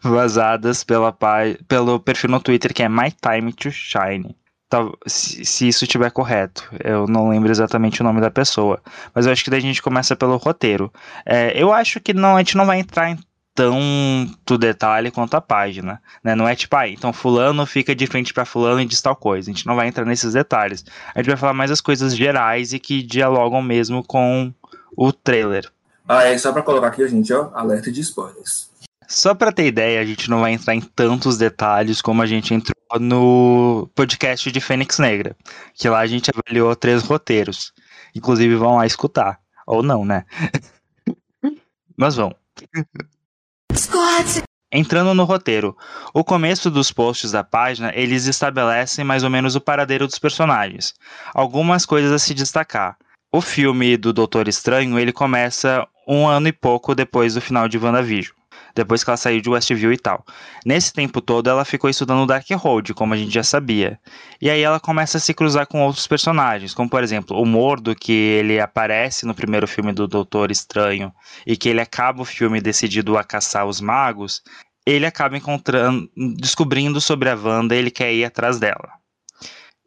[0.00, 1.16] vazadas pela,
[1.66, 4.36] pelo perfil no Twitter que é My Time to Shine.
[5.06, 8.80] Se, se isso estiver correto, eu não lembro exatamente o nome da pessoa,
[9.14, 10.92] mas eu acho que daí a gente começa pelo roteiro.
[11.24, 13.18] É, eu acho que não, a gente não vai entrar em
[13.58, 16.36] tanto detalhe quanto a página, né?
[16.36, 19.50] Não é tipo, ah, então fulano fica de frente para fulano e diz tal coisa.
[19.50, 20.84] A gente não vai entrar nesses detalhes.
[21.12, 24.54] A gente vai falar mais as coisas gerais e que dialogam mesmo com
[24.96, 25.68] o trailer.
[26.06, 28.70] Ah, é só para colocar aqui, gente, ó, alerta de spoilers.
[29.08, 32.52] Só para ter ideia, a gente não vai entrar em tantos detalhes como a gente
[32.52, 35.34] entrou no podcast de Fênix Negra,
[35.74, 37.72] que lá a gente avaliou três roteiros.
[38.14, 39.40] Inclusive vão lá escutar.
[39.66, 40.26] Ou não, né?
[41.96, 42.36] Mas vão.
[44.70, 45.74] Entrando no roteiro,
[46.12, 50.92] o começo dos posts da página, eles estabelecem mais ou menos o paradeiro dos personagens.
[51.32, 52.98] Algumas coisas a se destacar.
[53.32, 57.78] O filme do Doutor Estranho, ele começa um ano e pouco depois do final de
[57.78, 58.37] WandaVision.
[58.78, 60.24] Depois que ela saiu de Westview e tal.
[60.64, 63.98] Nesse tempo todo, ela ficou estudando Darkhold, como a gente já sabia.
[64.40, 67.92] E aí ela começa a se cruzar com outros personagens, como por exemplo, o Mordo,
[67.96, 71.12] que ele aparece no primeiro filme do Doutor Estranho,
[71.44, 74.42] e que ele acaba o filme decidido a caçar os magos,
[74.86, 78.92] ele acaba encontrando, descobrindo sobre a Wanda e ele quer ir atrás dela.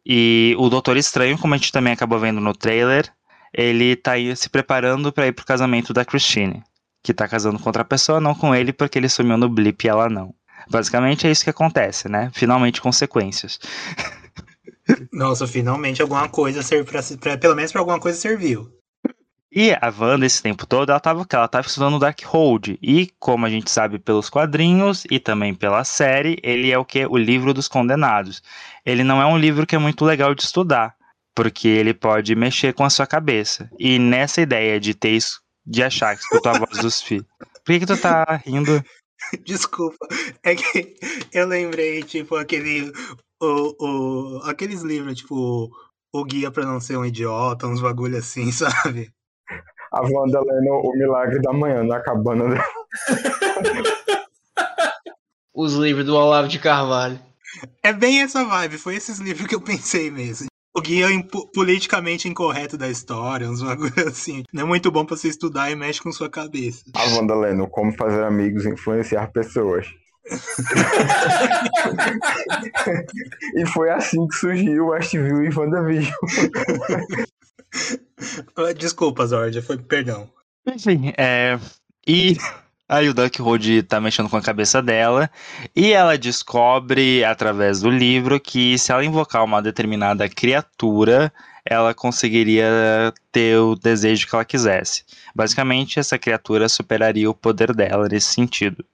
[0.04, 3.10] E o Doutor Estranho, como a gente também acabou vendo no trailer,
[3.54, 6.62] ele tá se preparando para ir pro casamento da Christine,
[7.02, 9.88] que tá casando com outra pessoa, não com ele, porque ele sumiu no blip e
[9.88, 10.34] ela não.
[10.70, 12.30] Basicamente é isso que acontece, né?
[12.32, 13.58] Finalmente consequências.
[15.12, 18.70] Nossa, finalmente alguma coisa serviu pra, pra, pelo menos para alguma coisa serviu.
[19.54, 22.78] E a Wanda, esse tempo todo, ela estava ela tava estudando Darkhold.
[22.80, 27.04] E, como a gente sabe pelos quadrinhos e também pela série, ele é o que?
[27.04, 28.42] O livro dos condenados.
[28.84, 30.94] Ele não é um livro que é muito legal de estudar
[31.34, 33.70] porque ele pode mexer com a sua cabeça.
[33.78, 37.26] E nessa ideia de ter isso, de achar que escutou a voz dos filhos.
[37.38, 38.82] Por que, que tu tá rindo?
[39.44, 40.06] Desculpa,
[40.42, 40.96] é que
[41.32, 42.92] eu lembrei, tipo, aquele.
[43.40, 43.74] O,
[44.38, 45.70] o, aqueles livros, tipo,
[46.12, 49.10] O Guia pra Não Ser um Idiota, uns bagulho assim, sabe?
[49.92, 52.64] A Wanda lendo O Milagre da Manhã na cabana dela.
[55.54, 57.20] Os livros do Olavo de Carvalho.
[57.82, 61.06] É bem essa vibe, foi esses livros que eu pensei mesmo o guia
[61.52, 64.42] politicamente incorreto da história, uns bagulho assim.
[64.52, 66.82] Não é muito bom pra você estudar e mexe com sua cabeça.
[66.94, 69.86] A Wanda lendo Como Fazer Amigos e Influenciar Pessoas.
[73.56, 76.14] e foi assim que surgiu o Westview e WandaVision.
[78.78, 80.30] Desculpa, Zord, foi perdão.
[80.66, 81.58] Enfim, é.
[82.06, 82.36] E
[82.92, 85.30] Aí o Duckhold tá mexendo com a cabeça dela
[85.74, 91.32] e ela descobre através do livro que se ela invocar uma determinada criatura,
[91.64, 95.04] ela conseguiria ter o desejo que ela quisesse.
[95.34, 98.84] Basicamente, essa criatura superaria o poder dela nesse sentido.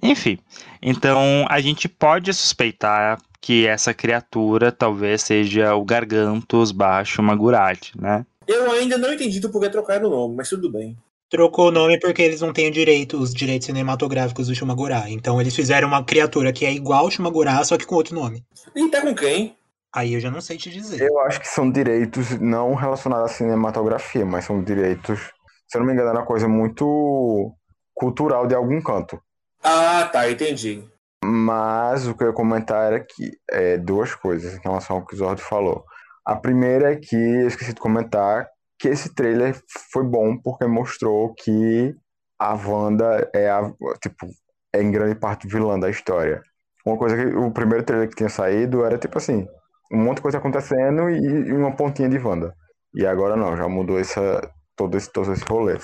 [0.00, 0.38] Enfim,
[0.80, 8.24] então a gente pode suspeitar que essa criatura talvez seja o Gargantos baixo Magurati, né?
[8.46, 10.96] Eu ainda não entendi do porquê trocar o nome, mas tudo bem
[11.30, 15.08] trocou o nome porque eles não têm direito, os direitos cinematográficos do Shumagorá.
[15.08, 18.44] Então eles fizeram uma criatura que é igual ao Shumagorá, só que com outro nome.
[18.74, 19.56] E tá com quem?
[19.94, 21.00] Aí eu já não sei te dizer.
[21.00, 25.32] Eu acho que são direitos não relacionados à cinematografia, mas são direitos,
[25.66, 27.54] se eu não me engano, é uma coisa muito
[27.94, 29.20] cultural de algum canto.
[29.62, 30.84] Ah, tá, entendi.
[31.24, 35.14] Mas o que eu ia comentar era que é, duas coisas em relação ao que
[35.14, 35.84] o Zordo falou.
[36.24, 38.46] A primeira é que eu esqueci de comentar
[38.78, 39.60] que esse trailer
[39.92, 41.94] foi bom porque mostrou que
[42.38, 44.28] a Wanda é a, tipo,
[44.72, 46.42] é em grande parte vilã da história.
[46.86, 49.46] Uma coisa que o primeiro trailer que tinha saído era tipo assim,
[49.92, 52.54] um monte de coisa acontecendo e, e uma pontinha de Wanda.
[52.94, 54.40] E agora não, já mudou essa,
[54.76, 55.78] todo esse, todo esse rolê.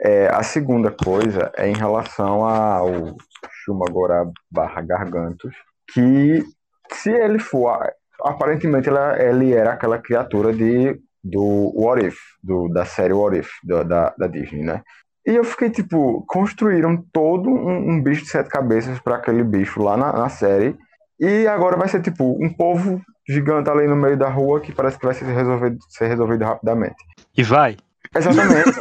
[0.00, 3.16] É, a segunda coisa é em relação ao
[3.64, 5.54] Shumagora barra Gargantos,
[5.92, 6.44] que
[6.92, 13.12] se ele for, aparentemente ele era aquela criatura de, do What If, do, da série
[13.12, 14.82] What If, do, da, da Disney, né?
[15.26, 19.82] E eu fiquei tipo, construíram todo um, um bicho de sete cabeças para aquele bicho
[19.82, 20.76] lá na, na série,
[21.18, 24.98] e agora vai ser tipo um povo gigante ali no meio da rua que parece
[24.98, 26.96] que vai ser resolvido, ser resolvido rapidamente.
[27.36, 27.76] E vai.
[28.16, 28.72] Exatamente.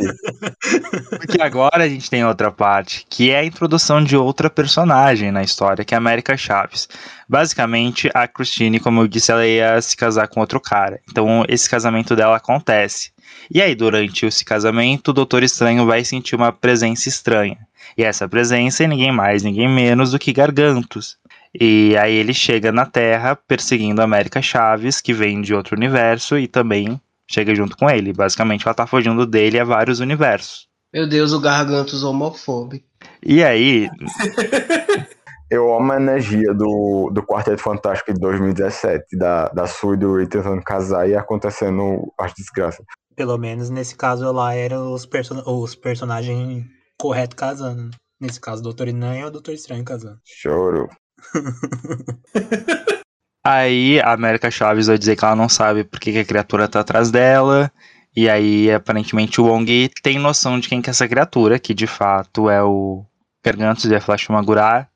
[1.09, 5.43] Porque agora a gente tem outra parte, que é a introdução de outra personagem na
[5.43, 6.87] história, que é a América Chaves.
[7.27, 10.99] Basicamente, a Christine, como eu disse, ela ia se casar com outro cara.
[11.09, 13.11] Então, esse casamento dela acontece.
[13.51, 17.57] E aí, durante esse casamento, o Doutor Estranho vai sentir uma presença estranha.
[17.97, 21.17] E essa presença é ninguém mais, ninguém menos do que Gargantos.
[21.59, 26.37] E aí ele chega na Terra perseguindo a América Chaves, que vem de outro universo,
[26.37, 28.13] e também chega junto com ele.
[28.13, 30.67] Basicamente, ela tá fugindo dele a vários universos.
[30.93, 32.85] Meu Deus, o Gargantos homofóbico.
[33.23, 33.89] E aí,
[35.49, 40.15] Eu amo a energia do, do Quarteto Fantástico de 2017, da, da Sue e do
[40.15, 42.83] Ray tentando casar e acontecendo as desgraças.
[43.15, 46.65] Pelo menos nesse caso lá eram os, person os personagens
[46.99, 47.83] corretos casando.
[47.83, 47.91] né?
[48.19, 50.19] Nesse caso, o Doutor Estranho e o Doutor Estranho casando.
[50.25, 50.89] Choro.
[53.45, 56.79] aí a América Chaves vai dizer que ela não sabe por que a criatura tá
[56.79, 57.71] atrás dela.
[58.15, 61.85] E aí, aparentemente, o Wong tem noção de quem que é essa criatura, que de
[61.85, 63.05] fato é o
[63.43, 64.87] Gargantos de Flash Magurá.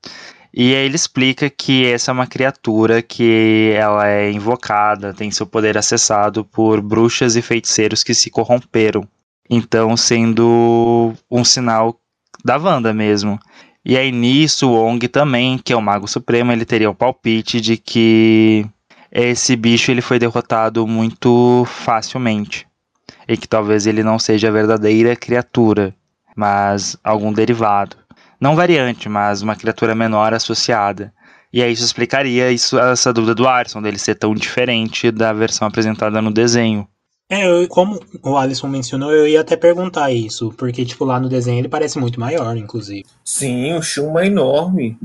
[0.54, 5.46] E aí ele explica que essa é uma criatura que ela é invocada, tem seu
[5.46, 9.08] poder acessado por bruxas e feiticeiros que se corromperam.
[9.50, 12.00] Então, sendo um sinal
[12.44, 13.40] da Wanda mesmo.
[13.90, 17.60] E aí nisso, o Wong também, que é o Mago Supremo, ele teria o palpite
[17.60, 18.64] de que
[19.12, 22.68] esse bicho ele foi derrotado muito facilmente.
[23.28, 25.92] E que talvez ele não seja a verdadeira criatura,
[26.36, 27.98] mas algum derivado.
[28.40, 31.12] Não variante, mas uma criatura menor associada.
[31.52, 35.68] E aí isso explicaria isso, essa dúvida do Arson, dele ser tão diferente da versão
[35.68, 36.88] apresentada no desenho.
[37.30, 41.30] É, eu- como o Alisson mencionou, eu ia até perguntar isso, porque, tipo, lá no
[41.30, 43.06] desenho ele parece muito maior, inclusive.
[43.24, 44.98] Sim, o Shuma é enorme.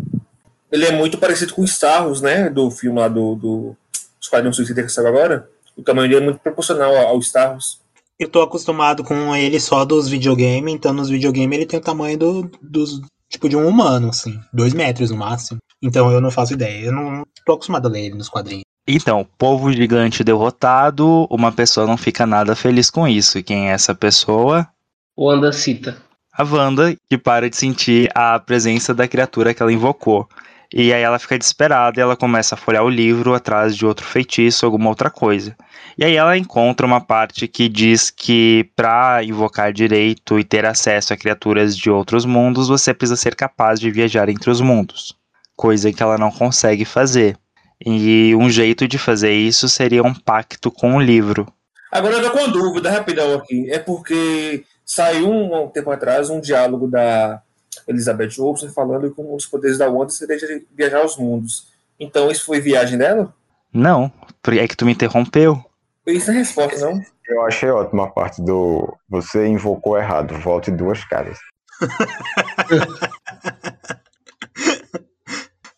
[0.72, 2.48] Ele é muito parecido com o Star Wars, né?
[2.48, 3.76] Do filme lá do, do
[4.20, 5.48] Esquadrão Suicida que saiu agora.
[5.76, 7.78] O tamanho dele é muito proporcional ao ao Star Wars.
[8.18, 12.16] Eu tô acostumado com ele só dos videogames, então nos videogames ele tem o tamanho
[12.16, 15.58] do, dos, tipo, de um humano, assim, dois metros no máximo.
[15.82, 18.63] Então eu não faço ideia, eu não tô acostumado a ler ele nos quadrinhos.
[18.86, 23.38] Então, povo gigante derrotado, uma pessoa não fica nada feliz com isso.
[23.38, 24.68] E quem é essa pessoa?
[25.16, 25.96] O Anda cita.
[26.36, 30.28] A Wanda, que para de sentir a presença da criatura que ela invocou.
[30.72, 34.04] E aí ela fica desesperada e ela começa a folhear o livro atrás de outro
[34.04, 35.56] feitiço, alguma outra coisa.
[35.96, 41.12] E aí ela encontra uma parte que diz que para invocar direito e ter acesso
[41.12, 45.14] a criaturas de outros mundos, você precisa ser capaz de viajar entre os mundos.
[45.54, 47.38] Coisa que ela não consegue fazer.
[47.84, 51.46] E um jeito de fazer isso seria um pacto com o livro.
[51.92, 53.70] Agora eu tô com uma dúvida rapidão aqui.
[53.70, 57.42] É porque saiu um, um tempo atrás um diálogo da
[57.86, 61.68] Elizabeth Olsen falando que um dos poderes da Wanda seria de viajar aos mundos.
[62.00, 63.32] Então isso foi viagem dela?
[63.72, 64.10] Não,
[64.48, 65.62] é que tu me interrompeu.
[66.06, 67.02] Isso não é resposta, não?
[67.28, 71.38] Eu achei ótima a parte do você invocou errado, volte duas caras.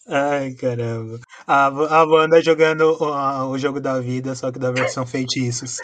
[0.08, 1.18] Ai, caramba.
[1.46, 5.78] A, a Wanda jogando o, o jogo da vida, só que da versão feitiços.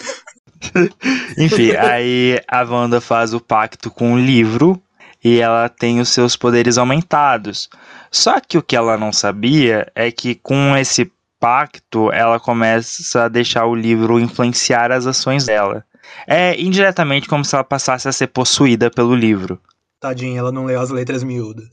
[1.36, 4.80] Enfim, aí a Wanda faz o pacto com o livro
[5.24, 7.68] e ela tem os seus poderes aumentados.
[8.10, 13.28] Só que o que ela não sabia é que com esse pacto ela começa a
[13.28, 15.84] deixar o livro influenciar as ações dela.
[16.26, 19.60] É indiretamente como se ela passasse a ser possuída pelo livro.
[19.98, 21.68] Tadinha, ela não leu as letras miúdas.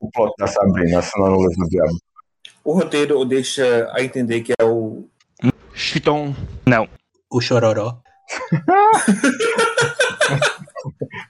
[0.00, 1.98] O plot da Sabrina, assinando o livro do diabo.
[2.64, 5.08] O roteiro deixa a entender que é o.
[5.74, 6.34] Chiton.
[7.30, 8.00] O chororó.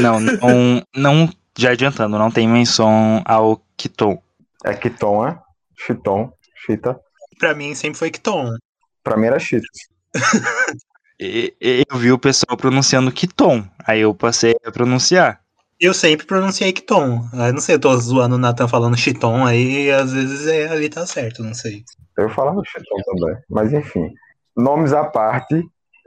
[0.00, 4.20] Não, não, não já adiantando, não tem menção ao Kiton.
[4.64, 5.38] É Kiton, é?
[5.76, 6.32] Chiton,
[6.64, 6.98] Chita.
[7.38, 8.56] Pra mim sempre foi Kiton.
[9.02, 9.66] Pra mim era Chita.
[11.18, 15.40] Eu vi o pessoal pronunciando Kiton, aí eu passei a pronunciar.
[15.80, 17.28] Eu sempre pronunciei Kiton.
[17.32, 20.68] Eu não sei, eu tô zoando o Nathan falando Chiton aí, e às vezes é,
[20.68, 21.84] ali tá certo, não sei.
[22.16, 23.36] Eu falava Chitão também.
[23.50, 24.10] Mas enfim.
[24.56, 25.62] Nomes à parte,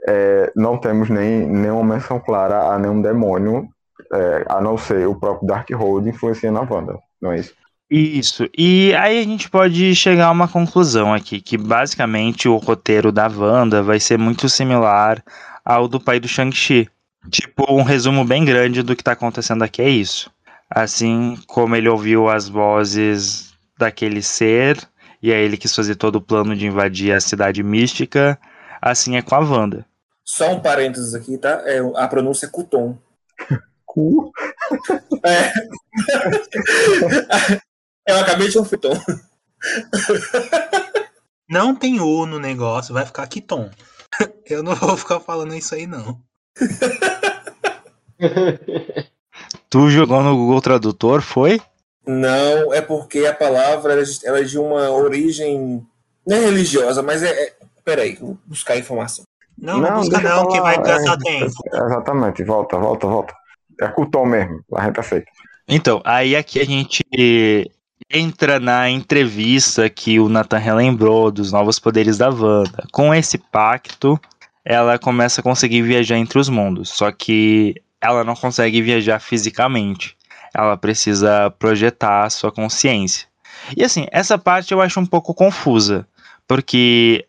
[0.07, 3.67] é, não temos nem nenhuma menção clara a nenhum demônio,
[4.11, 6.97] é, a não ser o próprio Darkhold influenciando a Wanda.
[7.21, 7.53] Não é isso?
[7.91, 8.47] Isso.
[8.57, 13.27] E aí a gente pode chegar a uma conclusão aqui, que basicamente o roteiro da
[13.27, 15.23] Wanda vai ser muito similar
[15.65, 16.87] ao do pai do Shang-Chi.
[17.29, 20.31] Tipo, um resumo bem grande do que tá acontecendo aqui é isso.
[20.69, 24.77] Assim como ele ouviu as vozes daquele ser,
[25.21, 28.39] e aí ele quis fazer todo o plano de invadir a cidade mística,
[28.81, 29.85] assim é com a Wanda.
[30.23, 31.61] Só um parênteses aqui, tá?
[31.65, 32.97] É, a pronúncia é Cuton.
[33.85, 34.31] Cu.
[35.23, 35.51] É.
[38.07, 38.99] Eu acabei de um futon.
[41.47, 43.69] Não tem U no negócio, vai ficar Kiton.
[44.45, 46.19] Eu não vou ficar falando isso aí, não.
[49.69, 51.61] Tu jogou no Google Tradutor, foi?
[52.05, 55.85] Não, é porque a palavra ela é de- é uma origem
[56.29, 57.31] não é religiosa, mas é.
[57.31, 57.53] é...
[57.83, 59.25] Peraí, vou buscar a informação.
[59.57, 61.51] Não, não, busca não, que vai gastar é, tempo.
[61.73, 63.33] Exatamente, volta, volta, volta.
[63.81, 65.25] É Cuton mesmo, a gente aceita.
[65.67, 67.03] Então, aí aqui a gente
[68.11, 72.85] entra na entrevista que o Nathan relembrou dos novos poderes da Wanda.
[72.91, 74.19] Com esse pacto,
[74.69, 80.15] ela começa a conseguir viajar entre os mundos, só que ela não consegue viajar fisicamente.
[80.53, 83.27] Ela precisa projetar a sua consciência.
[83.75, 86.07] E assim, essa parte eu acho um pouco confusa,
[86.47, 87.25] porque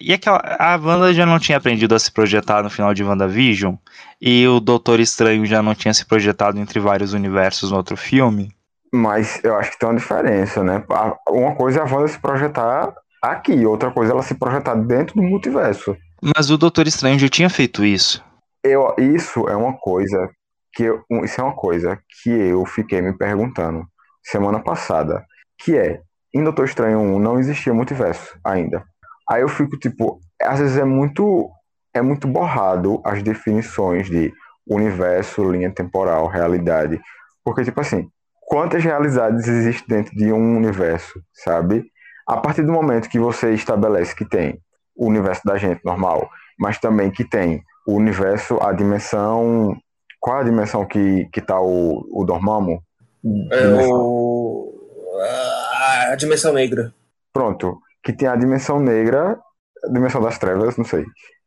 [0.00, 3.74] e aquela, a Wanda já não tinha aprendido a se projetar no final de WandaVision,
[4.18, 8.52] e o Doutor Estranho já não tinha se projetado entre vários universos no outro filme.
[8.90, 10.82] Mas eu acho que tem uma diferença, né?
[11.28, 15.14] Uma coisa é a Wanda se projetar aqui, outra coisa é ela se projetar dentro
[15.16, 15.94] do multiverso.
[16.22, 18.22] Mas o Doutor Estranho já tinha feito isso.
[18.62, 20.28] Eu, isso é uma coisa
[20.72, 23.86] que eu, isso é uma coisa que eu fiquei me perguntando
[24.22, 25.24] semana passada,
[25.58, 26.00] que é,
[26.34, 28.84] em Doutor Estranho 1 não existia multiverso ainda.
[29.28, 31.50] Aí eu fico tipo, às vezes é muito
[31.94, 34.32] é muito borrado as definições de
[34.66, 37.00] universo, linha temporal, realidade,
[37.42, 38.08] porque tipo assim,
[38.40, 41.84] quantas realidades existem dentro de um universo, sabe?
[42.28, 44.60] A partir do momento que você estabelece que tem
[45.00, 49.74] o universo da gente normal, mas também que tem o universo, a dimensão.
[50.20, 52.82] Qual é a dimensão que, que tá o, o Dormammu?
[53.50, 54.74] É o.
[56.10, 56.92] A dimensão negra.
[57.32, 57.80] Pronto.
[58.02, 59.38] Que tem a dimensão negra,
[59.84, 61.04] a dimensão das trevas, não sei.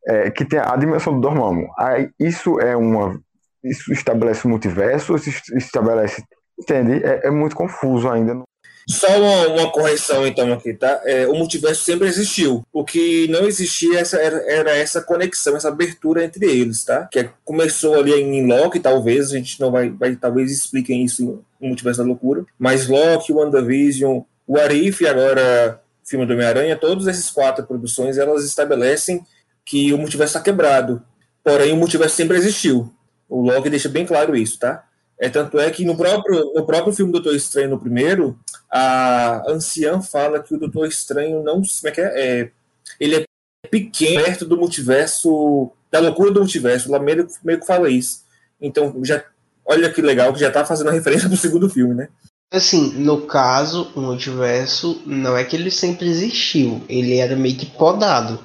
[0.08, 1.68] É, que tem a dimensão do Dormammu.
[1.78, 3.20] Aí, isso é uma.
[3.63, 6.24] Isso estabelece o multiverso, isso est- estabelece.
[6.60, 7.04] Entende?
[7.06, 8.42] É, é muito confuso ainda.
[8.88, 11.02] Só uma, uma correção, então, aqui, tá?
[11.06, 12.65] É, o multiverso sempre existiu.
[12.72, 17.08] O que não existia essa, era, era essa conexão, essa abertura entre eles, tá?
[17.12, 21.43] Que é- começou ali em Loki, talvez, a gente não vai, vai talvez expliquem isso
[21.60, 22.46] no Multiverso da Loucura.
[22.60, 28.43] Mas Loki, WandaVision, o Arif e agora filme do Homem-Aranha, todas essas quatro produções, elas
[28.46, 29.26] estabelecem
[29.65, 31.02] que o multiverso está quebrado.
[31.43, 32.93] Porém, o multiverso sempre existiu.
[33.30, 34.84] O Loki deixa bem claro isso, tá?
[35.19, 38.38] É, tanto é que no próprio, no próprio filme Doutor Estranho, no primeiro,
[38.71, 41.62] a anciã fala que o Doutor Estranho não.
[41.62, 42.06] Como é que é?
[42.41, 42.52] É,
[42.99, 43.23] ele é
[43.69, 46.91] pequeno perto do multiverso, da loucura do multiverso.
[46.91, 48.23] Lá meio, meio que fala isso.
[48.60, 49.23] Então, já,
[49.65, 52.10] olha que legal que já tá fazendo a referência pro segundo filme, né?
[52.52, 57.65] Assim, no caso, o multiverso não é que ele sempre existiu, ele era meio que
[57.65, 58.39] podado.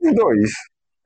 [0.00, 0.50] Dois.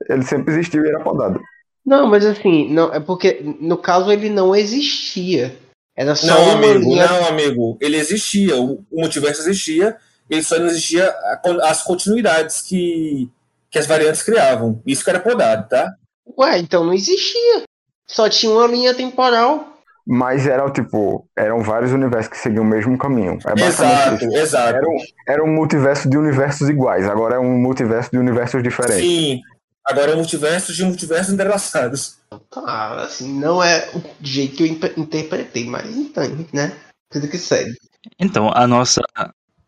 [0.09, 1.41] Ele sempre existiu e era podado.
[1.85, 5.55] Não, mas assim, não, é porque no caso ele não existia.
[5.95, 7.07] Era só Não, uma amigo, linha.
[7.07, 7.77] não, amigo.
[7.79, 9.95] Ele existia, o, o multiverso existia,
[10.29, 13.29] ele só não existia a as continuidades que,
[13.69, 14.81] que as variantes criavam.
[14.85, 15.93] Isso que era podado, tá?
[16.37, 17.63] Ué, então não existia.
[18.07, 19.73] Só tinha uma linha temporal.
[20.07, 23.39] Mas eram, tipo, eram vários universos que seguiam o mesmo caminho.
[23.47, 24.37] É Exato, isso.
[24.37, 24.75] exato.
[24.77, 29.03] Era um, era um multiverso de universos iguais, agora é um multiverso de universos diferentes.
[29.03, 29.41] Sim.
[29.87, 32.17] Agora é multiversos de multiversos entrelaçados.
[32.49, 36.75] Tá, assim, não é o jeito que eu interpretei, mas então, né?
[37.09, 37.75] Tudo que segue.
[38.19, 39.01] Então, a nossa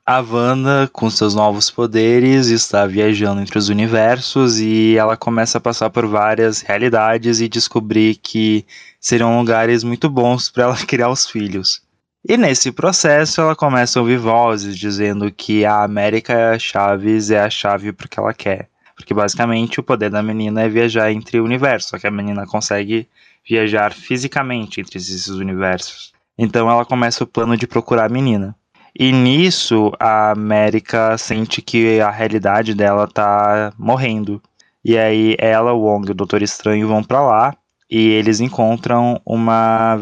[0.07, 5.61] a Wanda, com seus novos poderes, está viajando entre os universos e ela começa a
[5.61, 8.65] passar por várias realidades e descobrir que
[9.01, 11.81] seriam lugares muito bons para ela criar os filhos.
[12.23, 17.49] E nesse processo ela começa a ouvir vozes dizendo que a América Chaves é a
[17.49, 18.69] chave para o que ela quer.
[18.97, 23.07] Porque basicamente o poder da menina é viajar entre universos, só que a menina consegue
[23.47, 26.11] viajar fisicamente entre esses universos.
[26.37, 28.55] Então ela começa o plano de procurar a menina.
[28.99, 34.41] E nisso a América sente que a realidade dela tá morrendo.
[34.83, 37.55] E aí ela, o Wong e o Doutor Estranho vão pra lá
[37.89, 40.01] e eles encontram uma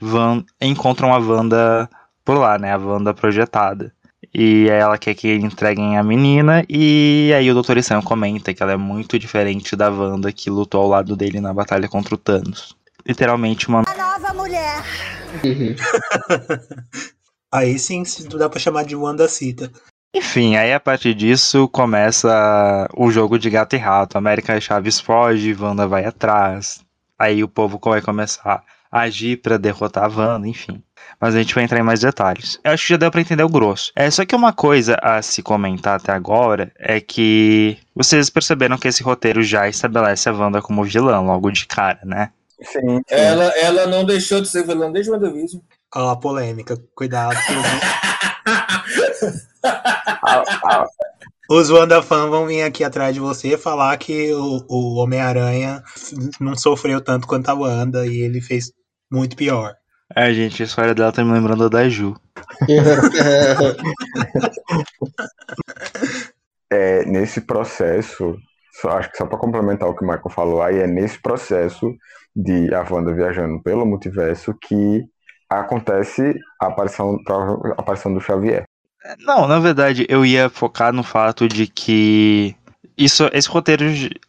[0.00, 1.88] van, encontram a Wanda
[2.24, 2.72] por lá, né?
[2.72, 3.92] A Wanda projetada.
[4.32, 8.62] E aí ela quer que entreguem a menina, e aí o Doutor Estranho comenta que
[8.62, 12.18] ela é muito diferente da Wanda que lutou ao lado dele na batalha contra o
[12.18, 12.76] Thanos.
[13.04, 13.82] Literalmente uma.
[13.96, 14.84] nova mulher.
[17.52, 19.72] Aí sim, se dá pra chamar de Wanda Cita.
[20.14, 24.16] Enfim, aí a partir disso começa o jogo de gato e rato.
[24.16, 26.80] América Chaves foge, Wanda vai atrás.
[27.18, 30.82] Aí o povo vai começar a agir pra derrotar a Wanda, enfim.
[31.20, 32.58] Mas a gente vai entrar em mais detalhes.
[32.64, 33.92] Eu acho que já deu pra entender o grosso.
[33.94, 38.88] É só que uma coisa a se comentar até agora é que vocês perceberam que
[38.88, 42.30] esse roteiro já estabelece a Wanda como vilã logo de cara, né?
[42.62, 43.02] Sim, sim.
[43.08, 45.60] Ela, ela não deixou de ser vilã desde o WandaVision.
[45.94, 46.76] Ó, a polêmica.
[46.94, 47.36] Cuidado.
[47.36, 47.52] que
[49.64, 50.86] A- a-
[51.50, 55.82] Os Wanda fãs vão vir aqui atrás de você falar que o, o Homem-Aranha
[56.38, 58.70] não sofreu tanto quanto a Wanda e ele fez
[59.10, 59.74] muito pior.
[60.14, 62.14] É, gente, a história dela tá me lembrando da Ju.
[66.70, 68.36] é, nesse processo,
[68.80, 71.92] só, acho que só para complementar o que o Michael falou aí, é nesse processo
[72.34, 75.04] de a Wanda viajando pelo multiverso que
[75.48, 78.64] acontece a aparição, a aparição do Xavier.
[79.20, 82.54] Não, na verdade, eu ia focar no fato de que
[83.04, 83.84] isso, esse roteiro,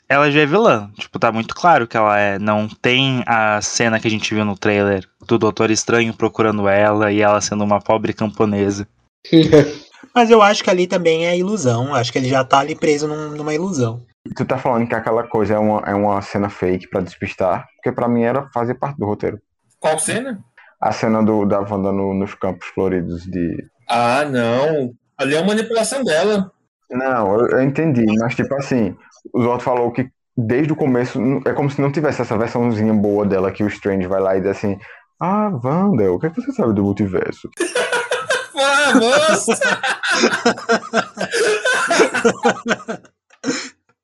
[0.07, 0.89] ela já é vilã.
[0.97, 2.39] Tipo, tá muito claro que ela é.
[2.39, 7.11] Não tem a cena que a gente viu no trailer do Doutor Estranho procurando ela
[7.11, 8.87] e ela sendo uma pobre camponesa.
[10.13, 11.93] Mas eu acho que ali também é ilusão.
[11.95, 14.01] Acho que ele já tá ali preso num- numa ilusão.
[14.35, 17.91] Tu tá falando que aquela coisa é uma, é uma cena fake pra despistar, porque
[17.91, 19.39] pra mim era fazer parte do roteiro.
[19.79, 20.39] Qual cena?
[20.79, 23.65] A cena do, da Wanda no- nos campos floridos de.
[23.89, 24.91] Ah, não.
[25.17, 26.51] Ali é uma manipulação dela.
[26.91, 28.95] Não, eu, eu entendi, mas tipo assim,
[29.33, 33.25] o Zod falou que desde o começo é como se não tivesse essa versãozinha boa
[33.25, 34.77] dela que o Strange vai lá e diz assim:
[35.19, 37.49] Ah, Wanda, o que, é que você sabe do multiverso?
[38.53, 39.45] Vamos!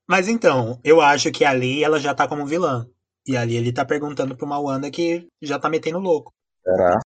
[0.07, 2.85] Mas então, eu acho que ali ela já tá como vilã.
[3.27, 6.31] E ali ele tá perguntando pra uma Wanda que já tá metendo louco.
[6.63, 6.97] Será?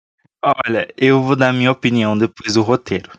[0.42, 3.10] Olha, eu vou dar minha opinião depois do roteiro.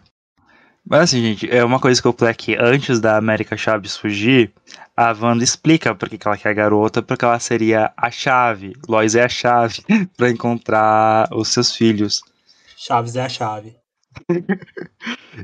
[0.87, 2.55] Mas assim, gente, é uma coisa que eu falei aqui.
[2.59, 4.51] Antes da América Chaves fugir,
[4.97, 8.73] a Wanda explica por que que ela quer a garota, porque ela seria a chave.
[8.87, 9.83] Lois é a chave
[10.17, 12.21] pra encontrar os seus filhos.
[12.75, 13.75] Chaves é a chave.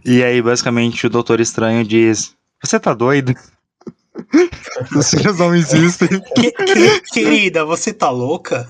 [0.03, 3.33] E aí, basicamente, o Doutor Estranho diz: Você tá doido?
[4.97, 6.07] Os filhos não existem.
[6.35, 8.67] Que- que- querida, você tá louca?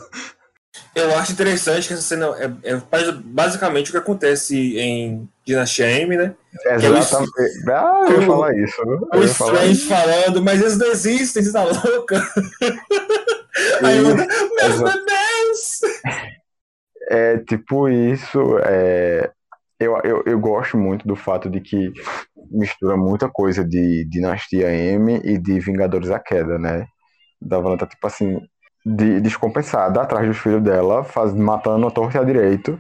[0.98, 6.18] Eu acho interessante que essa cena é, é basicamente o que acontece em Dinastia M,
[6.18, 6.34] né?
[6.66, 7.32] Exatamente.
[7.70, 8.82] Ah, eu ia falar isso.
[8.82, 12.20] Eu O Strange falando, mas eles não existem, você tá louca?
[13.84, 15.82] Aí eu, meus Exa- bebês!
[17.10, 18.58] É tipo isso.
[18.66, 19.32] É,
[19.80, 21.91] eu, eu, eu gosto muito do fato de que
[22.52, 26.88] mistura muita coisa de Dinastia M e de Vingadores à Queda, né?
[27.39, 28.39] Da Wanda tá tipo assim,
[28.96, 32.80] de, descompensada atrás dos filhos dela, faz, matando a torta e a direito.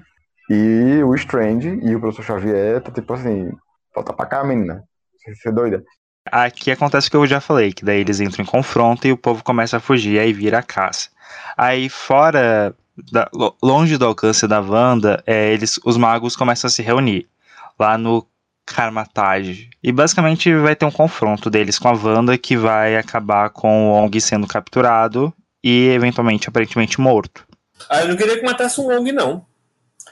[0.49, 3.51] E o Strange e o Professor Xavier tá tipo assim,
[3.93, 4.83] volta pra cá, menina.
[5.25, 5.83] Você, é doida.
[6.31, 9.17] Aqui acontece o que eu já falei, que daí eles entram em confronto e o
[9.17, 11.09] povo começa a fugir, aí vira a caça.
[11.57, 12.73] Aí fora,
[13.11, 17.27] da- lo- longe do alcance da Wanda, é, eles, os magos começam a se reunir
[17.79, 18.25] lá no
[18.65, 19.69] Karmatage.
[19.81, 23.93] E basicamente vai ter um confronto deles com a Wanda que vai acabar com o
[23.93, 25.33] Ong sendo capturado
[25.69, 27.45] e eventualmente aparentemente morto.
[27.89, 29.45] Ah, eu não queria que matasse um Long, não.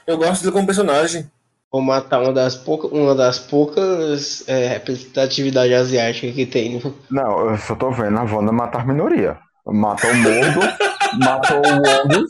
[0.06, 1.30] Eu gosto dele como personagem.
[1.72, 6.78] Vou matar uma das poucas, uma das poucas é, representatividade asiática que tem.
[6.78, 9.38] no- Não, eu só tô vendo a Wanda matar a minoria.
[9.66, 10.60] Matou o Mordo,
[11.18, 12.26] matou o Wong.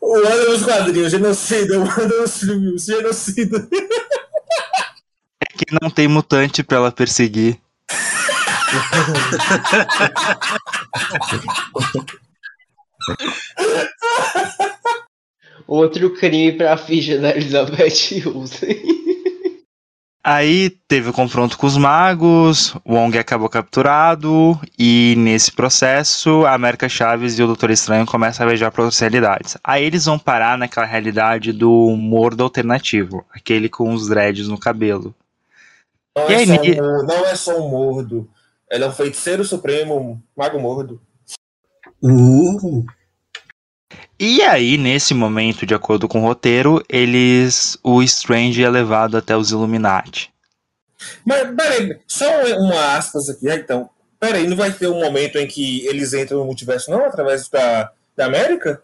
[0.00, 1.78] O Wanda nos quadrinhos, genocida.
[1.78, 3.66] O Wanda nos filmes, genocida.
[5.40, 7.58] É que não tem mutante pra ela perseguir.
[15.66, 19.04] Outro crime pra ficha da Elizabeth Olsen.
[20.26, 26.54] Aí teve o confronto com os magos, o Wong acabou capturado, e nesse processo a
[26.54, 29.58] América Chaves e o Doutor Estranho começam a viajar para outras realidades.
[29.62, 35.14] Aí eles vão parar naquela realidade do mordo alternativo, aquele com os dreads no cabelo.
[36.16, 38.30] Não, E é aí, só um, não é só um mordo.
[38.74, 41.00] Ele é um feiticeiro supremo, um mago mordo.
[42.02, 42.84] Uh,
[44.18, 47.78] E aí, nesse momento, de acordo com o roteiro, eles.
[47.84, 50.34] O Strange é levado até os Illuminati.
[51.24, 52.26] Mas, peraí, só
[52.58, 53.88] uma aspas aqui, né, então.
[54.18, 57.04] Peraí, não vai ter um momento em que eles entram no multiverso, não?
[57.04, 58.82] Através da, da América?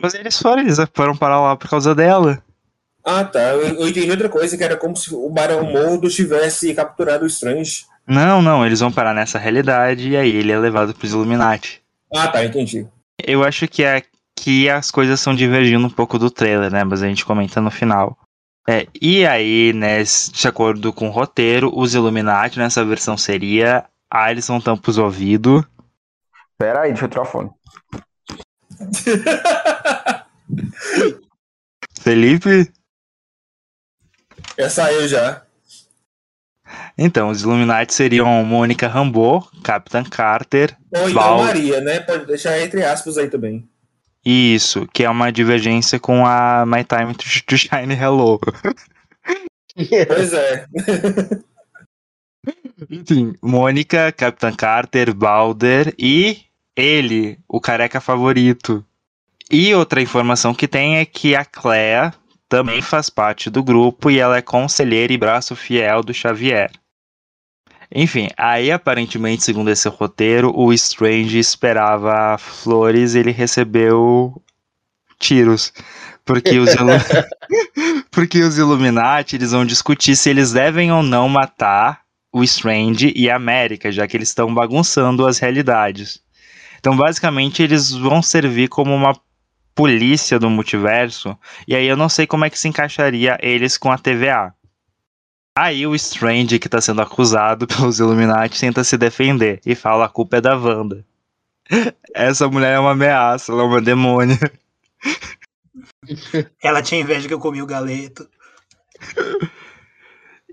[0.00, 2.40] Mas eles foram, eles foram parar lá por causa dela.
[3.02, 3.40] Ah, tá.
[3.40, 7.28] Eu, eu entendi outra coisa, que era como se o Barão Mordo tivesse capturado o
[7.28, 7.86] Strange.
[8.06, 11.82] Não, não, eles vão parar nessa realidade e aí ele é levado pros Illuminati.
[12.14, 12.86] Ah, tá, entendi.
[13.22, 16.84] Eu acho que aqui as coisas estão divergindo um pouco do trailer, né?
[16.84, 18.16] Mas a gente comenta no final.
[18.68, 24.60] É, e aí, né, de acordo com o roteiro, os Illuminati nessa versão seria Alisson
[24.60, 25.64] tampa os ouvidos.
[26.58, 27.50] Pera aí, deixa eu tirar o fone.
[32.00, 32.72] Felipe?
[34.58, 35.45] Já saiu já.
[36.98, 42.00] Então, os Illuminati seriam Mônica Rambeau, Capitã Carter, Ou então Val- Maria, né?
[42.00, 43.68] Pode deixar entre aspas aí também.
[44.24, 48.40] Isso, que é uma divergência com a My Time to, to Shine Hello.
[50.08, 50.66] Pois é.
[52.90, 56.38] Enfim, Mônica, Capitã Carter, Balder e
[56.74, 58.84] ele, o careca favorito.
[59.50, 62.12] E outra informação que tem é que a Clea
[62.48, 66.70] também faz parte do grupo e ela é conselheira e braço fiel do Xavier.
[67.94, 74.42] Enfim, aí aparentemente, segundo esse roteiro, o Strange esperava flores e ele recebeu
[75.18, 75.72] tiros.
[76.24, 82.00] Porque os, Illu- porque os Illuminati eles vão discutir se eles devem ou não matar
[82.32, 86.20] o Strange e a América, já que eles estão bagunçando as realidades.
[86.78, 89.18] Então, basicamente, eles vão servir como uma
[89.74, 91.36] polícia do multiverso,
[91.68, 94.52] e aí eu não sei como é que se encaixaria eles com a TVA.
[95.58, 100.08] Aí o Strange, que tá sendo acusado pelos Illuminati, tenta se defender e fala a
[100.08, 101.02] culpa é da Wanda.
[102.14, 104.38] Essa mulher é uma ameaça, ela é uma demônia.
[106.62, 108.28] Ela tinha inveja que eu comi o galeto.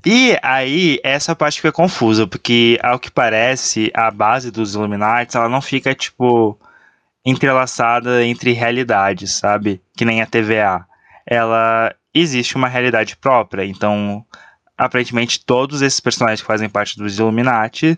[0.05, 5.47] E aí, essa parte fica confusa, porque ao que parece, a base dos Illuminati, ela
[5.47, 6.59] não fica, tipo,
[7.25, 9.81] entrelaçada entre realidades, sabe?
[9.95, 10.85] Que nem a TVA.
[11.25, 14.25] Ela existe uma realidade própria, então,
[14.77, 17.97] aparentemente, todos esses personagens que fazem parte dos Illuminati,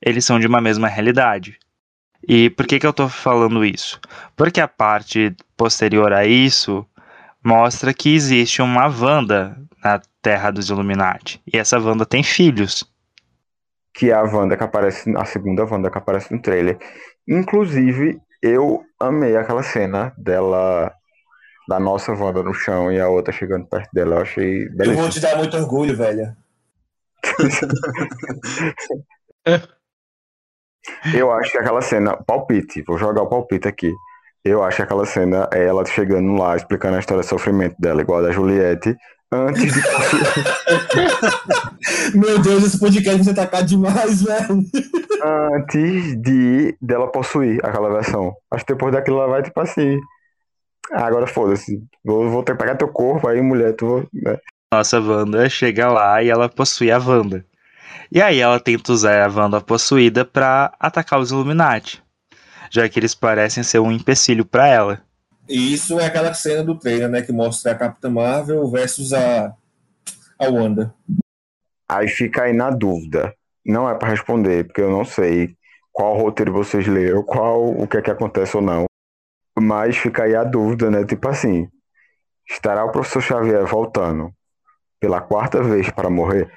[0.00, 1.58] eles são de uma mesma realidade.
[2.26, 4.00] E por que que eu tô falando isso?
[4.34, 6.86] Porque a parte posterior a isso
[7.44, 11.40] mostra que existe uma Wanda na Terra dos Illuminati.
[11.52, 12.84] E essa Wanda tem filhos.
[13.94, 16.78] Que é a Wanda que aparece, a segunda Wanda que aparece no trailer.
[17.28, 20.92] Inclusive, eu amei aquela cena dela,
[21.68, 24.16] da nossa Wanda no chão e a outra chegando perto dela.
[24.16, 26.36] Eu achei Eu vou te dar muito orgulho, velha.
[31.12, 33.92] Eu acho que aquela cena, palpite, vou jogar o palpite aqui.
[34.44, 38.00] Eu acho que aquela cena é ela chegando lá, explicando a história do sofrimento dela,
[38.00, 38.96] igual a da Juliette,
[39.32, 39.80] antes de
[42.16, 44.62] Meu Deus, esse podcast vai tacar demais, velho.
[45.24, 48.32] antes de dela possuir aquela versão.
[48.52, 49.98] Acho que depois daquilo ela vai tipo assim.
[50.92, 51.82] Ah, agora foda-se.
[52.04, 54.06] Vou, vou ter que pegar teu corpo aí, mulher, tu.
[54.12, 54.38] Né?
[54.72, 57.44] Nossa Wanda chega lá e ela possui a Wanda.
[58.10, 62.02] E aí ela tenta usar a Wanda possuída pra atacar os Illuminati.
[62.70, 65.02] Já que eles parecem ser um empecilho pra ela.
[65.48, 67.22] E isso é aquela cena do trailer, né?
[67.22, 69.54] Que mostra a Capitã Marvel versus a,
[70.38, 70.92] a Wanda.
[71.88, 73.32] Aí fica aí na dúvida.
[73.64, 75.56] Não é pra responder, porque eu não sei
[75.92, 78.86] qual roteiro vocês leram, qual o que é que acontece ou não.
[79.58, 81.04] Mas fica aí a dúvida, né?
[81.04, 81.68] Tipo assim,
[82.50, 84.32] estará o professor Xavier voltando
[85.00, 86.50] pela quarta vez para morrer?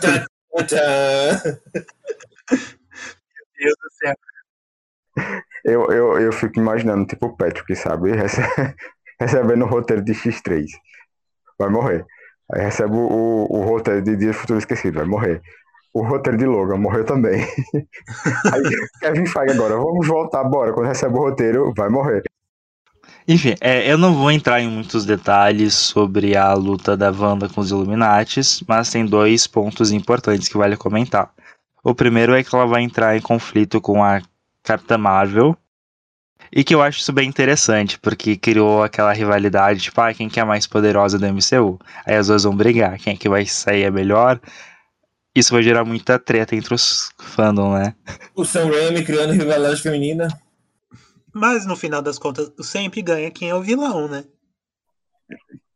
[0.00, 1.58] Tchau.
[3.58, 4.14] Deus do céu.
[5.64, 8.12] Eu, eu, eu fico imaginando, tipo, o Patrick, sabe?
[8.12, 8.42] Rece-
[9.20, 10.70] Recebendo o roteiro de X3.
[11.58, 12.06] Vai morrer.
[12.52, 15.42] Aí recebe o, o, o roteiro de Dia do Futuro Esquecido, vai morrer.
[15.92, 17.40] O roteiro de Logan morreu também.
[18.52, 18.62] Aí
[19.00, 20.72] Kevin Feige agora, vamos voltar, bora.
[20.72, 22.22] Quando recebe o roteiro, vai morrer.
[23.26, 27.60] Enfim, é, eu não vou entrar em muitos detalhes sobre a luta da Wanda com
[27.60, 31.30] os Illuminates, mas tem dois pontos importantes que vale comentar.
[31.84, 34.22] O primeiro é que ela vai entrar em conflito com a
[34.62, 35.56] Capitã Marvel,
[36.52, 40.40] e que eu acho isso bem interessante, porque criou aquela rivalidade, tipo, ah, quem que
[40.40, 41.78] é a mais poderosa do MCU?
[42.06, 44.40] Aí as duas vão brigar, quem é que vai sair é melhor?
[45.38, 47.94] Isso vai gerar muita treta entre os fandom, né?
[48.34, 50.28] O Sam Raimi criando rivalidade feminina.
[51.32, 54.24] Mas no final das contas, sempre ganha quem é o vilão, né?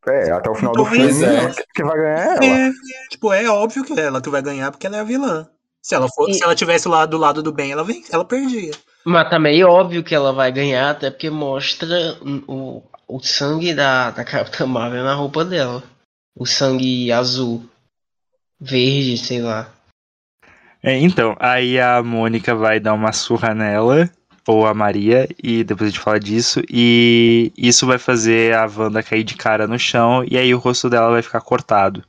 [0.07, 1.55] É, até o final do Pois filme, é.
[1.75, 2.69] que vai ganhar é ela.
[2.69, 2.73] É,
[3.11, 5.49] tipo, é óbvio que é ela que vai ganhar porque ela é a vilã.
[5.81, 8.25] Se ela for, E- se ela tivesse lá do lado do bem, ela, ven- ela
[8.25, 8.73] perdia.
[9.05, 12.17] Mas tá meio óbvio que ela vai ganhar, até porque mostra
[12.49, 15.83] o, o sangue da, da Capitã Marvel na roupa dela.
[16.35, 17.63] O sangue azul.
[18.63, 19.73] Verde, sei lá.
[20.83, 24.11] É, então, aí a Mônica vai dar uma surra nela,
[24.47, 29.03] ou a Maria, e depois a gente fala disso, e isso vai fazer a Wanda
[29.03, 32.05] cair de cara no chão, e aí o rosto dela vai ficar cortado.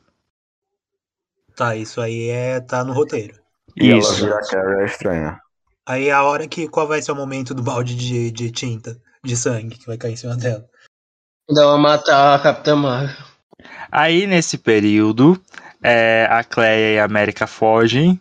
[1.55, 3.35] Tá, isso aí é tá no roteiro.
[3.75, 4.15] E ela Isso.
[4.15, 5.39] vira a Carrie estranha.
[5.85, 6.67] Aí a hora que.
[6.67, 10.13] Qual vai ser o momento do balde de, de tinta, de sangue, que vai cair
[10.13, 10.65] em cima dela?
[11.49, 13.25] Dá uma matar a Capitã Marvel.
[13.91, 15.39] Aí, nesse período,
[15.83, 18.19] é, a Cleia e a América fogem,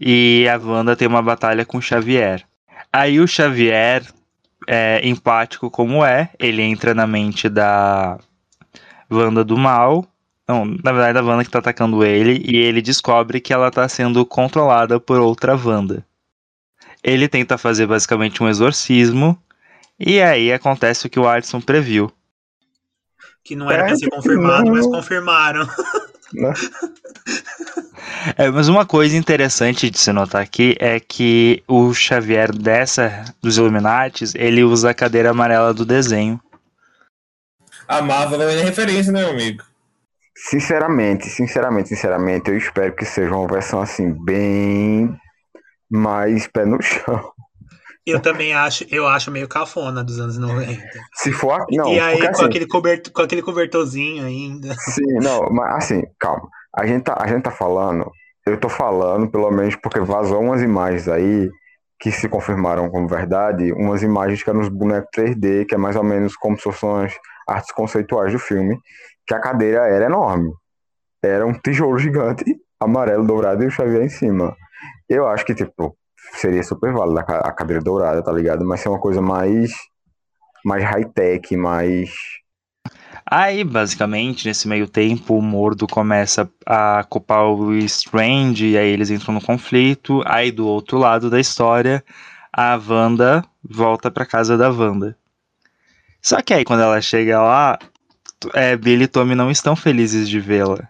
[0.00, 2.44] e a Wanda tem uma batalha com o Xavier.
[2.92, 4.04] Aí o Xavier,
[4.66, 8.18] é, empático como é, ele entra na mente da
[9.10, 10.06] Wanda do mal.
[10.48, 13.88] Não, na verdade, da Wanda que tá atacando ele, e ele descobre que ela tá
[13.88, 16.04] sendo controlada por outra Wanda.
[17.02, 19.40] Ele tenta fazer basicamente um exorcismo,
[19.98, 22.12] e aí acontece o que o Alisson previu.
[23.44, 25.66] Que não era pra É, ser confirmado, mas confirmaram.
[26.32, 26.52] Né?
[28.36, 33.56] É, mas uma coisa interessante de se notar aqui é que o Xavier dessa dos
[33.56, 36.40] Illuminates, ele usa a cadeira amarela do desenho.
[37.88, 39.64] A Marvel dar referência, né, meu amigo?
[40.36, 45.14] Sinceramente, sinceramente, sinceramente, eu espero que seja uma versão assim, bem
[45.90, 47.32] mais pé no chão.
[48.06, 50.82] Eu também acho, eu acho meio cafona dos anos 90.
[51.14, 51.64] Se for.
[51.70, 54.74] Não, e aí, com, assim, aquele coberto, com aquele cobertorzinho ainda.
[54.78, 56.48] Sim, não, mas assim, calma.
[56.74, 58.10] A gente tá, a gente tá falando,
[58.46, 61.50] eu tô falando, pelo menos porque vazou umas imagens aí
[61.98, 65.96] que se confirmaram como verdade, umas imagens que eram os bonecos 3D, que é mais
[65.96, 67.14] ou menos como se fossem as
[67.46, 68.78] artes conceituais do filme,
[69.26, 70.50] que a cadeira era enorme.
[71.22, 72.44] Era um tijolo gigante,
[72.80, 74.56] amarelo, dourado e o Xavier em cima.
[75.06, 75.94] Eu acho que, tipo,
[76.32, 78.64] seria super válido a ca- a cadeira dourada, tá ligado?
[78.64, 79.70] Mas ser uma coisa mais,
[80.64, 82.10] mais high-tech, mais
[83.24, 89.10] Aí, basicamente, nesse meio tempo, o Mordo começa a culpar o Strange, e aí eles
[89.10, 90.22] entram no conflito.
[90.26, 92.04] Aí, do outro lado da história,
[92.52, 95.16] a Wanda volta pra casa da Wanda.
[96.22, 97.78] Só que aí, quando ela chega lá,
[98.54, 100.88] é, Billy e Tommy não estão felizes de vê-la.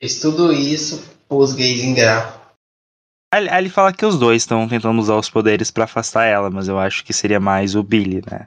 [0.00, 2.45] Fez tudo isso pros gays ingratos.
[3.38, 6.78] Ele fala que os dois estão tentando usar os poderes pra afastar ela, mas eu
[6.78, 8.46] acho que seria mais o Billy, né?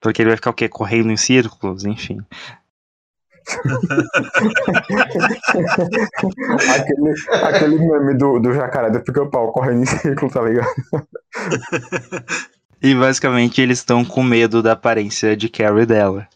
[0.00, 0.68] Porque ele vai ficar o quê?
[0.68, 2.20] Correndo em círculos, enfim.
[6.70, 10.68] Aquele, aquele meme do, do jacaré do pica-pau correndo em círculo, tá ligado?
[12.82, 16.26] E basicamente eles estão com medo da aparência de Carrie dela.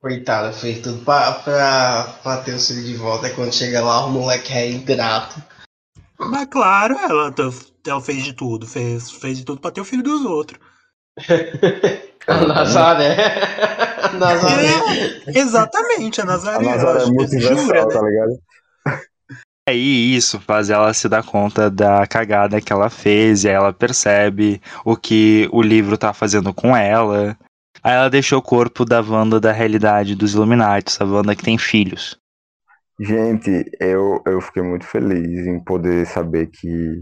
[0.00, 3.28] Coitada, fez tudo pra, pra, pra ter o filho de volta.
[3.28, 5.42] E quando chega lá, o moleque é ingrato.
[6.18, 7.50] Mas claro, ela, tá-
[7.86, 8.66] ela fez de tudo.
[8.66, 10.58] Fez, fez de tudo pra ter o filho dos outros.
[12.26, 13.16] A Nazaré.
[14.02, 14.66] A Nazaré.
[15.26, 16.64] É, exatamente, a A Nazaré.
[16.64, 17.92] Nazaré é multiversal, jura, né?
[17.92, 18.38] tá ligado?
[19.68, 23.72] Aí isso faz ela se dar conta da cagada que ela fez, e aí ela
[23.72, 27.36] percebe o que o livro tá fazendo com ela.
[27.82, 31.58] Aí ela deixou o corpo da Wanda da realidade dos Illuminati, a Wanda que tem
[31.58, 32.16] filhos.
[33.00, 37.00] Gente, eu, eu fiquei muito feliz em poder saber que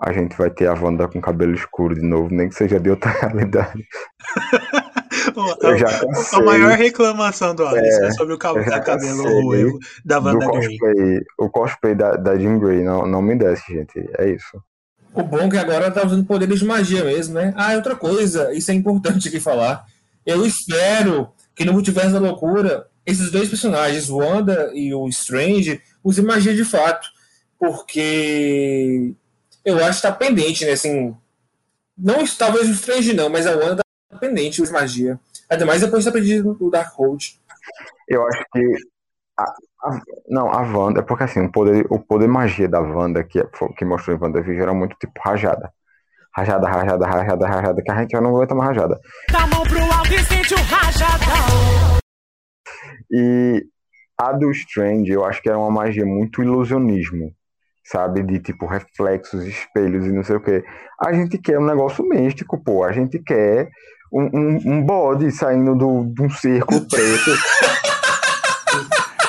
[0.00, 2.90] a gente vai ter a Wanda com cabelo escuro de novo, nem que seja de
[2.90, 3.84] outra realidade.
[5.60, 5.86] Eu já
[6.32, 10.78] A maior reclamação do Alisson é, É, sobre o já cabelo ruivo da Wanda Grey.
[10.78, 14.62] cosplay, o cosplay da, da Jean Grey, não, não me desce, gente, é isso.
[15.12, 17.52] O bom é que agora tá usando poderes de magia mesmo, né?
[17.56, 19.84] Ah, e outra coisa, isso é importante aqui falar.
[20.24, 25.80] Eu espero que no Multiverso da Loucura, esses dois personagens, o Wanda e o Strange,
[26.02, 27.08] usem magia de fato.
[27.58, 29.14] Porque
[29.64, 30.72] eu acho que tá pendente, né?
[30.72, 31.16] Assim,
[31.96, 35.18] não talvez o Strange não, mas a Wanda tá pendente de magia.
[35.48, 37.38] Ainda mais depois de ter aprendido o Darkhold.
[38.08, 38.60] Eu acho que.
[39.38, 43.22] A, a- não, a Wanda, é porque assim, o poder, o poder magia da Wanda
[43.22, 43.40] que,
[43.76, 45.72] que mostrou em WandaVision era muito tipo rajada.
[46.34, 49.00] Rajada, rajada, rajada, rajada, que a gente já não aguenta mais rajada.
[49.30, 51.98] Dá a mão pro alto e sente o rajadão.
[53.10, 53.64] E
[54.18, 57.32] a do Strange, eu acho que era uma magia muito ilusionismo,
[57.84, 58.22] sabe?
[58.22, 60.64] De tipo reflexos, espelhos e não sei o quê.
[61.00, 62.84] A gente quer um negócio místico, pô.
[62.84, 63.68] A gente quer
[64.12, 67.30] um, um, um bode saindo do, de um círculo preto.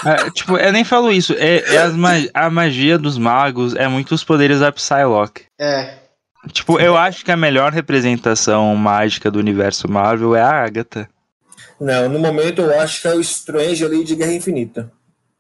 [0.06, 3.88] É, tipo, eu nem falo isso, é, é as ma- a magia dos magos é
[3.88, 5.46] muito os poderes da Psylocke.
[5.60, 5.96] É.
[6.54, 11.10] Tipo, eu acho que a melhor representação mágica do universo Marvel é a Agatha.
[11.80, 14.92] Não, no momento eu acho que é o Strange ali de Guerra Infinita.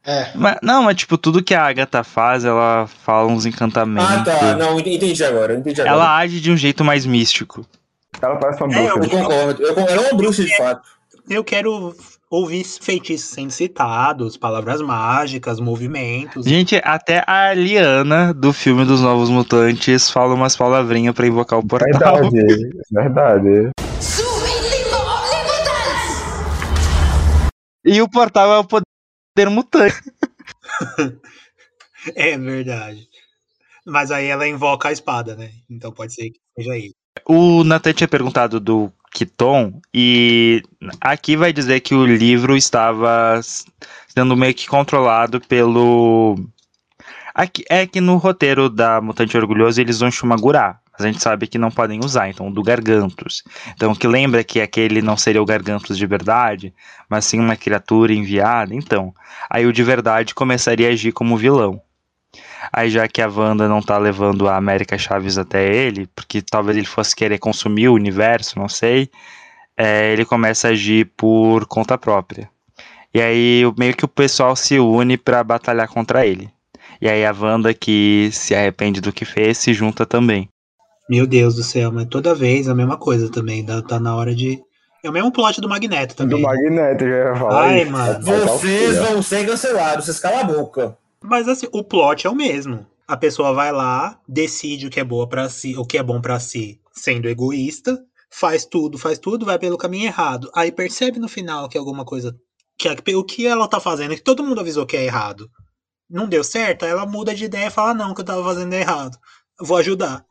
[0.05, 0.29] É.
[0.35, 4.09] Mas, não, mas tipo, tudo que a Agatha faz, ela fala uns encantamentos.
[4.09, 4.55] Ah, tá.
[4.55, 5.53] Não, entendi agora.
[5.53, 5.95] Entendi agora.
[5.95, 7.65] Ela age de um jeito mais místico.
[8.21, 8.99] Ela parece uma É, bruxa.
[8.99, 9.63] Eu concordo.
[9.63, 10.87] Eu, ela é uma bruxa de fato.
[11.29, 11.93] Eu quero
[12.29, 16.45] ouvir feitiços sendo citados, palavras mágicas, movimentos.
[16.45, 21.67] Gente, até a Liana do filme dos Novos Mutantes fala umas palavrinhas pra invocar o
[21.67, 21.89] portal.
[21.91, 23.71] Verdade, verdade.
[27.87, 29.95] E o portal é o poder mutante.
[32.15, 33.05] É verdade.
[33.85, 35.51] Mas aí ela invoca a espada, né?
[35.69, 36.93] Então pode ser que seja aí.
[37.25, 40.63] O Nathan tinha perguntado do Kiton, e
[41.01, 43.41] aqui vai dizer que o livro estava
[44.07, 46.37] sendo meio que controlado pelo.
[47.33, 51.45] Aqui, é que no roteiro da Mutante Orgulhoso eles vão Shumagurá, mas a gente sabe
[51.45, 53.43] que não podem usar, então do Gargantos.
[53.75, 56.73] Então, o que lembra que aquele não seria o Gargantos de verdade,
[57.07, 59.13] mas sim uma criatura enviada, então.
[59.49, 61.79] Aí o de verdade começaria a agir como vilão.
[62.73, 66.75] Aí já que a Wanda não tá levando a América Chaves até ele, porque talvez
[66.75, 69.09] ele fosse querer consumir o universo, não sei,
[69.77, 72.49] é, ele começa a agir por conta própria.
[73.13, 76.49] E aí meio que o pessoal se une para batalhar contra ele.
[76.99, 80.49] E aí a Wanda, que se arrepende do que fez, se junta também.
[81.09, 83.63] Meu Deus do céu, mas toda vez a mesma coisa também.
[83.63, 84.59] dá- Tá na hora de.
[85.03, 86.41] É o mesmo plot do Magneto Do também.
[86.41, 87.91] Magneto, já ia falar Ai, isso.
[87.91, 88.25] mano.
[88.25, 89.03] Vocês filho.
[89.05, 90.97] vão ser cancelados, vocês calam a boca.
[91.23, 92.85] Mas assim, o plot é o mesmo.
[93.07, 96.19] A pessoa vai lá, decide o que é boa para si, o que é bom
[96.19, 97.97] pra si, sendo egoísta,
[98.29, 100.49] faz tudo, faz tudo, vai pelo caminho errado.
[100.53, 102.35] Aí percebe no final que alguma coisa
[102.77, 105.49] que a- o que ela tá fazendo, que todo mundo avisou que é errado,
[106.09, 108.73] não deu certo, aí ela muda de ideia e fala não, que eu tava fazendo
[108.73, 109.17] é errado.
[109.59, 110.25] Vou ajudar.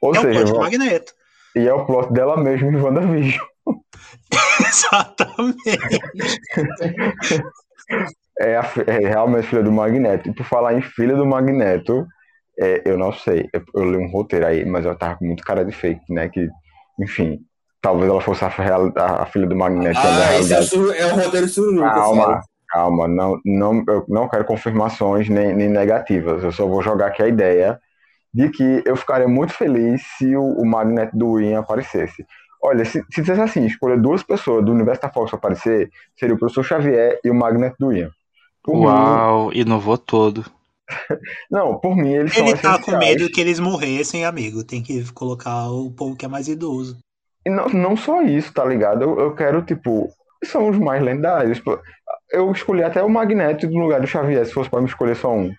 [0.00, 1.12] Ou é o seja, plot do vão- Magneto.
[1.56, 3.44] e é o plot dela mesmo em WandaVision.
[4.68, 5.58] Exatamente.
[8.38, 10.30] É, a é realmente filha do Magneto.
[10.30, 12.06] E por falar em filha do Magneto,
[12.58, 13.48] é, eu não sei.
[13.52, 16.26] Eu, eu li um roteiro aí, mas ela tava com muito cara de fake, né?
[16.30, 16.48] Que,
[16.98, 17.40] enfim,
[17.82, 19.98] talvez ela fosse a, real- a- a filha do Magneto.
[19.98, 21.90] Ah, esse é, o sur- é o roteiro eu falo.
[21.92, 22.40] Calma,
[22.70, 23.08] calma.
[23.08, 26.42] Não, não, eu não quero confirmações nem, nem negativas.
[26.42, 27.78] Eu só vou jogar aqui a ideia
[28.32, 32.24] de que eu ficaria muito feliz se o, o Magneto do Ian aparecesse.
[32.62, 36.38] Olha, se, se dissesse assim, escolha duas pessoas do universo da Fox aparecer, seria o
[36.38, 38.10] Professor Xavier e o Magneto do Ian.
[38.62, 40.44] Por mim, Uau, inovou todo.
[41.50, 44.62] não, por mim eles são Ele tá com medo que eles morressem, amigo.
[44.62, 46.98] Tem que colocar o povo que é mais idoso.
[47.46, 49.02] E não, não só isso, tá ligado?
[49.02, 50.12] Eu, eu quero, tipo,
[50.44, 51.62] são os mais lendários.
[52.30, 55.32] Eu escolhi até o Magneto no lugar do Xavier, se fosse pra me escolher só
[55.32, 55.54] um.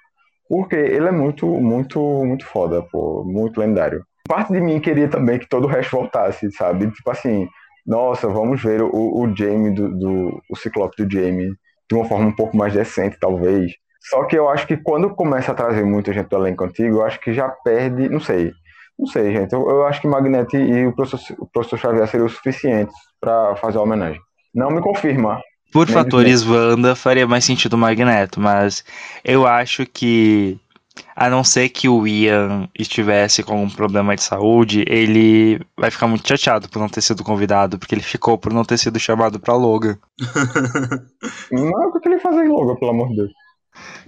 [0.52, 4.06] Porque ele é muito, muito, muito foda, pô, muito lendário.
[4.28, 6.91] Parte de mim queria também que todo o resto voltasse, sabe?
[6.91, 7.47] Tipo assim,
[7.88, 10.41] nossa, vamos ver o, o Jamie do, do.
[10.49, 11.54] o Ciclope do Jamie
[11.89, 13.72] de uma forma um pouco mais decente, talvez.
[14.02, 17.06] Só que eu acho que quando começa a trazer muita gente do elenco antigo, eu
[17.06, 18.52] acho que já perde, não sei.
[18.99, 19.54] Não sei, gente.
[19.54, 23.78] Eu, eu acho que Magneto e o professor, o professor Xavier seriam suficientes pra fazer
[23.78, 24.20] a homenagem.
[24.54, 25.41] Não me confirma.
[25.72, 28.84] Por fatores Wanda, faria mais sentido o Magneto, mas
[29.24, 30.57] eu acho que,
[31.15, 36.07] a não ser que o Ian estivesse com um problema de saúde, ele vai ficar
[36.07, 39.39] muito chateado por não ter sido convidado, porque ele ficou por não ter sido chamado
[39.39, 39.97] pra Logan.
[41.51, 43.32] Não, o que ele faz aí logo, pelo amor de Deus.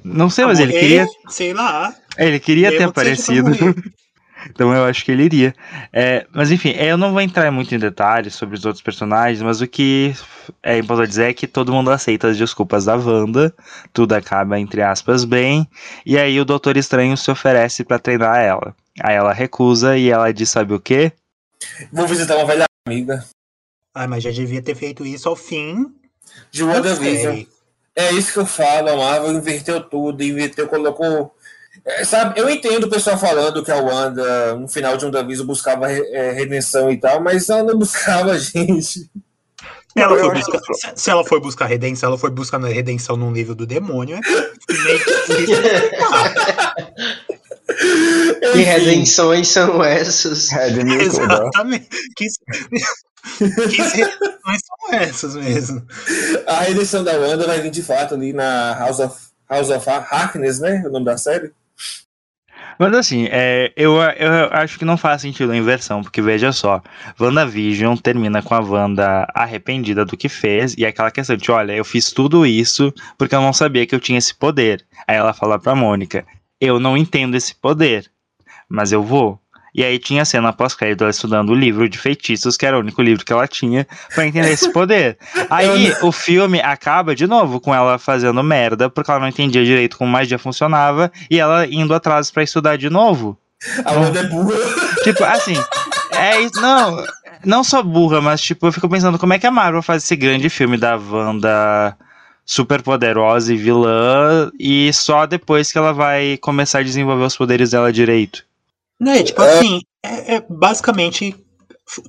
[0.04, 1.94] Não sei, mas ele Morrer, queria, Sei lá.
[2.18, 3.52] ele queria ter aparecido.
[4.50, 5.56] Então eu acho que ele iria.
[5.92, 9.62] É, mas enfim, eu não vou entrar muito em detalhes sobre os outros personagens, mas
[9.62, 10.16] o que
[10.62, 13.54] é importante dizer é que todo mundo aceita as desculpas da Wanda,
[13.92, 15.68] tudo acaba, entre aspas, bem,
[16.06, 18.76] e aí o Doutor Estranho se oferece pra treinar ela.
[19.02, 21.12] Aí ela recusa e ela diz: sabe o quê?
[21.92, 23.26] Vou visitar uma velha amiga
[23.96, 25.94] Ai, mas já devia ter feito isso ao fim.
[26.52, 27.44] de da WandaVision.
[27.96, 31.36] É isso que eu falo, a Marvel inverteu tudo, inverteu, colocou.
[31.86, 35.88] É, sabe, eu entendo o pessoal falando que a Wanda, no final de WandaVision, buscava
[35.88, 39.10] re- é, redenção e tal, mas ela não buscava, gente.
[39.96, 40.60] Ela foi buscar,
[40.96, 44.18] se- ela foi buscar redenção, ela foi buscar redenção num livro do demônio.
[44.18, 44.22] É.
[48.52, 50.50] Que redenções são essas?
[50.52, 51.02] Ó.
[51.02, 51.88] Exatamente.
[52.16, 52.28] Que,
[53.38, 55.86] que redenções são essas mesmo?
[56.48, 59.16] A redenção da Wanda vai vir de fato ali na House of,
[59.50, 60.84] House of Harkness, né?
[60.86, 61.52] O nome da série.
[62.80, 66.82] Mas assim, é, eu, eu acho que não faz sentido a inversão, porque veja só,
[67.20, 71.86] WandaVision termina com a Wanda arrependida do que fez, e aquela questão de, olha, eu
[71.86, 74.86] fiz tudo isso porque eu não sabia que eu tinha esse poder.
[75.08, 76.26] Aí ela fala pra Mônica,
[76.60, 78.10] eu não entendo esse poder,
[78.70, 79.43] mas eu vou.
[79.74, 82.82] E aí tinha a cena pós-crédito ela estudando o livro de feitiços, que era o
[82.82, 85.18] único livro que ela tinha pra entender esse poder.
[85.50, 89.98] Aí o filme acaba de novo com ela fazendo merda, porque ela não entendia direito
[89.98, 93.38] como magia funcionava, e ela indo atrás pra estudar de novo.
[93.86, 94.56] A Wanda é burra.
[95.04, 95.56] Tipo, assim,
[96.12, 97.04] é isso, não.
[97.46, 100.16] Não só burra, mas tipo, eu fico pensando como é que a Marvel faz esse
[100.16, 101.98] grande filme da Wanda
[102.46, 107.72] super poderosa e vilã e só depois que ela vai começar a desenvolver os poderes
[107.72, 108.46] dela direito.
[109.00, 111.36] Né, tipo assim, é, é basicamente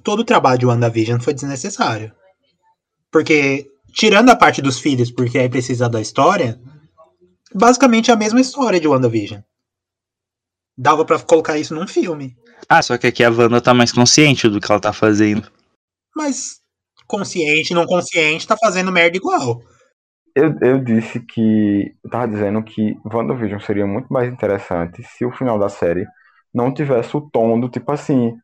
[0.03, 2.13] todo o trabalho de WandaVision foi desnecessário.
[3.11, 6.61] Porque, tirando a parte dos filhos, porque aí precisa da história,
[7.55, 9.41] basicamente é a mesma história de WandaVision.
[10.77, 12.37] Dava pra colocar isso num filme.
[12.69, 15.51] Ah, só que aqui a Wanda tá mais consciente do que ela tá fazendo.
[16.17, 16.61] Mas
[17.07, 19.63] consciente, não consciente, tá fazendo merda igual.
[20.35, 21.95] Eu, eu disse que.
[22.03, 26.07] Eu tava dizendo que WandaVision seria muito mais interessante se o final da série
[26.55, 28.35] não tivesse o tom do tipo assim.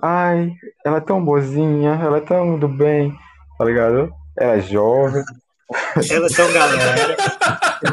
[0.00, 0.52] Ai,
[0.84, 3.12] ela é tão boazinha, ela é tão do bem,
[3.58, 4.12] tá ligado?
[4.38, 5.22] Ela é jovem.
[6.10, 7.16] Elas são galera.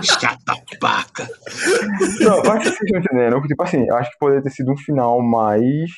[0.01, 1.27] Chata paca.
[2.21, 3.41] Não, que vocês estão entendendo.
[3.41, 5.89] Tipo assim, acho que poderia ter sido um final mais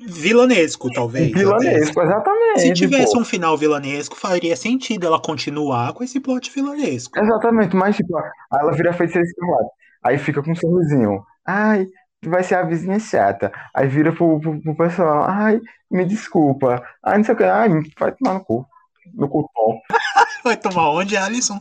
[0.00, 1.32] Vilanesco, talvez.
[1.32, 1.40] até.
[1.40, 2.60] vilanesco, exatamente.
[2.60, 3.20] Se tivesse pô.
[3.20, 7.18] um final vilanesco, faria sentido ela continuar com esse plot vilanesco.
[7.18, 9.70] Exatamente, mas tipo, aí ela vira feiticeira escarlate.
[10.04, 11.20] Aí fica com um sorrisinho.
[11.44, 11.88] Ai,
[12.24, 13.52] vai ser a vizinha chata.
[13.74, 15.24] Aí vira pro, pro, pro pessoal.
[15.28, 15.60] Ai,
[15.90, 16.82] me desculpa.
[17.02, 17.44] Ai, não sei o que.
[17.44, 18.66] Ai, vai tomar no cu.
[19.14, 19.80] No cu tom.
[20.44, 21.60] Vai tomar onde, Alisson?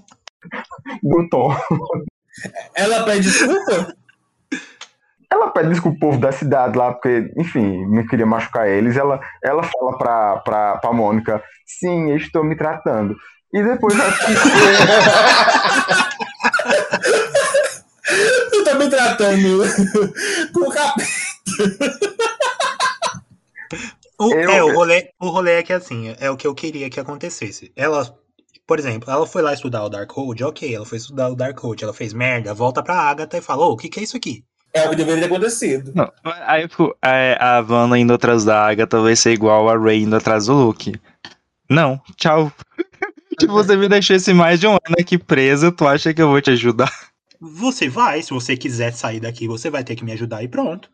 [1.02, 1.56] Do tom.
[2.76, 3.96] Ela pede desculpa?
[5.32, 8.96] Ela pede desculpa pro povo da cidade lá, porque, enfim, não queria machucar eles.
[8.96, 13.16] Ela, ela fala pra, pra, pra Mônica, sim, eu estou me tratando.
[13.54, 14.12] E depois ela
[18.54, 19.64] Eu tô me tratando
[20.54, 21.08] com o capeta.
[24.20, 26.90] O, Eu- É, o rolê, o rolê é que assim, é o que eu queria
[26.90, 27.72] que acontecesse.
[27.76, 28.12] Ela,
[28.66, 31.94] por exemplo, ela foi lá estudar o Darkhold, ok, ela foi estudar o Darkhold, ela
[31.94, 34.44] fez merda, volta pra Agatha e fala, ô, o que que é isso aqui?
[34.74, 35.92] É o que deveria ter acontecido.
[35.96, 36.68] Não, aí
[37.04, 40.54] é, a Wanda indo atrás da Agatha vai ser igual a Ray indo atrás do
[40.54, 40.94] Luke.
[41.70, 42.52] Não, tchau.
[43.40, 46.30] tipo, você me deixou esse mais de um ano aqui preso, tu acha que eu
[46.30, 46.92] vou te ajudar?
[47.40, 50.90] Você vai, se você quiser sair daqui, você vai ter que me ajudar e pronto.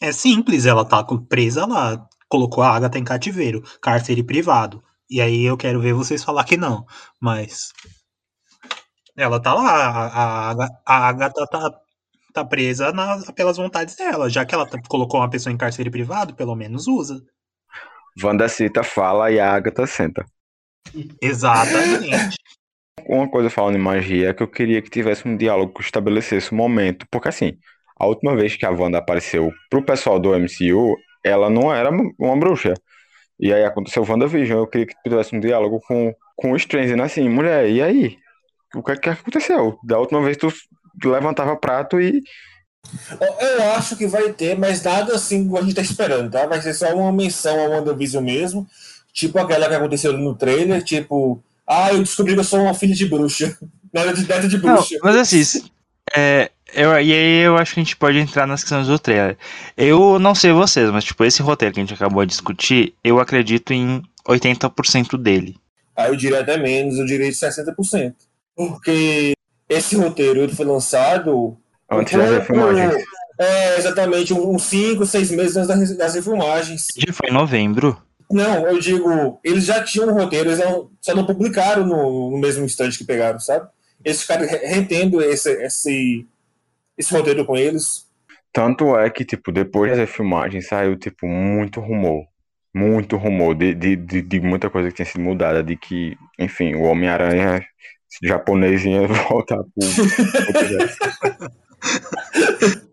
[0.00, 4.82] É simples, ela tá presa lá, colocou a Agatha em cativeiro, cárcere privado.
[5.08, 6.84] E aí eu quero ver vocês falar que não,
[7.20, 7.72] mas...
[9.16, 11.70] Ela tá lá, a, a, a Agatha tá,
[12.32, 14.28] tá presa na- pelas vontades dela.
[14.28, 17.22] Já que ela tá- colocou uma pessoa em cárcere privado, pelo menos usa.
[18.20, 20.24] Wanda cita, fala e a Agatha senta.
[21.22, 22.36] Exatamente.
[23.06, 26.54] Uma coisa falando em magia é que eu queria que tivesse um diálogo que estabelecesse
[26.54, 27.06] um momento.
[27.10, 27.58] Porque assim,
[27.98, 32.36] a última vez que a Wanda apareceu pro pessoal do MCU, ela não era uma
[32.36, 32.74] bruxa.
[33.38, 34.58] E aí aconteceu o WandaVision.
[34.60, 37.04] Eu queria que tivesse um diálogo com, com o Strange, né?
[37.04, 38.16] Assim, mulher, e aí?
[38.74, 39.78] O que, é que aconteceu?
[39.84, 40.48] Da última vez tu
[41.04, 42.22] levantava prato e.
[43.20, 46.46] Eu- acho que vai ter, mas nada assim que a gente tá esperando, tá?
[46.46, 48.66] Vai ser só uma menção ao WandaVision mesmo.
[49.12, 52.94] Tipo aquela que aconteceu no trailer, tipo, ah, eu descobri que eu sou uma filha
[52.94, 53.56] de bruxa.
[53.92, 54.96] Nada de neta de Não, bruxa.
[55.02, 55.68] mas assim,
[56.16, 59.38] é, eu, e aí eu acho que a gente pode entrar nas questões do trailer.
[59.76, 63.20] Eu não sei vocês, mas tipo, esse roteiro que a gente acabou de discutir, eu
[63.20, 65.56] acredito em 80% dele.
[65.96, 68.14] Aí eu diria até menos, eu diria de 60%.
[68.56, 69.32] Porque
[69.68, 71.56] esse roteiro ele foi lançado.
[71.90, 73.04] Antes das refilmagens.
[73.38, 76.86] É, exatamente, uns 5, 6 meses antes das, das refilmagens.
[76.96, 78.00] Já foi em novembro.
[78.30, 82.38] Não, eu digo, eles já tinham um roteiro, eles não- só não publicaram no, no
[82.38, 83.68] mesmo instante que pegaram, sabe?
[84.04, 86.26] Eles ficaram re- retendo esse, esse,
[86.96, 88.06] esse roteiro com eles.
[88.52, 92.24] Tanto é que, tipo, depois das filmagens saiu, tipo, muito rumor.
[92.74, 95.62] Muito rumor de, de, de, de muita coisa que tinha sido mudada.
[95.62, 97.64] De que, enfim, o Homem-Aranha
[98.22, 99.64] japonês ia voltar pro.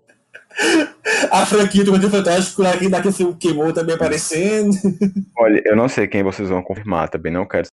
[1.32, 4.72] A franquia do Quarteto Fantástico, lá que daquele filme queimou também aparecendo.
[5.38, 7.68] Olha, eu não sei quem vocês vão confirmar, também não quero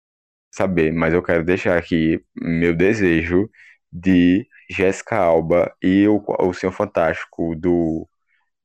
[0.53, 3.49] saber, mas eu quero deixar aqui meu desejo
[3.91, 8.07] de Jessica Alba e o, o Senhor Fantástico do,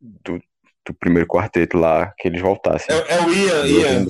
[0.01, 0.41] do,
[0.87, 2.95] do primeiro quarteto lá, que eles voltassem.
[2.95, 4.07] É, é o Ian, Ian.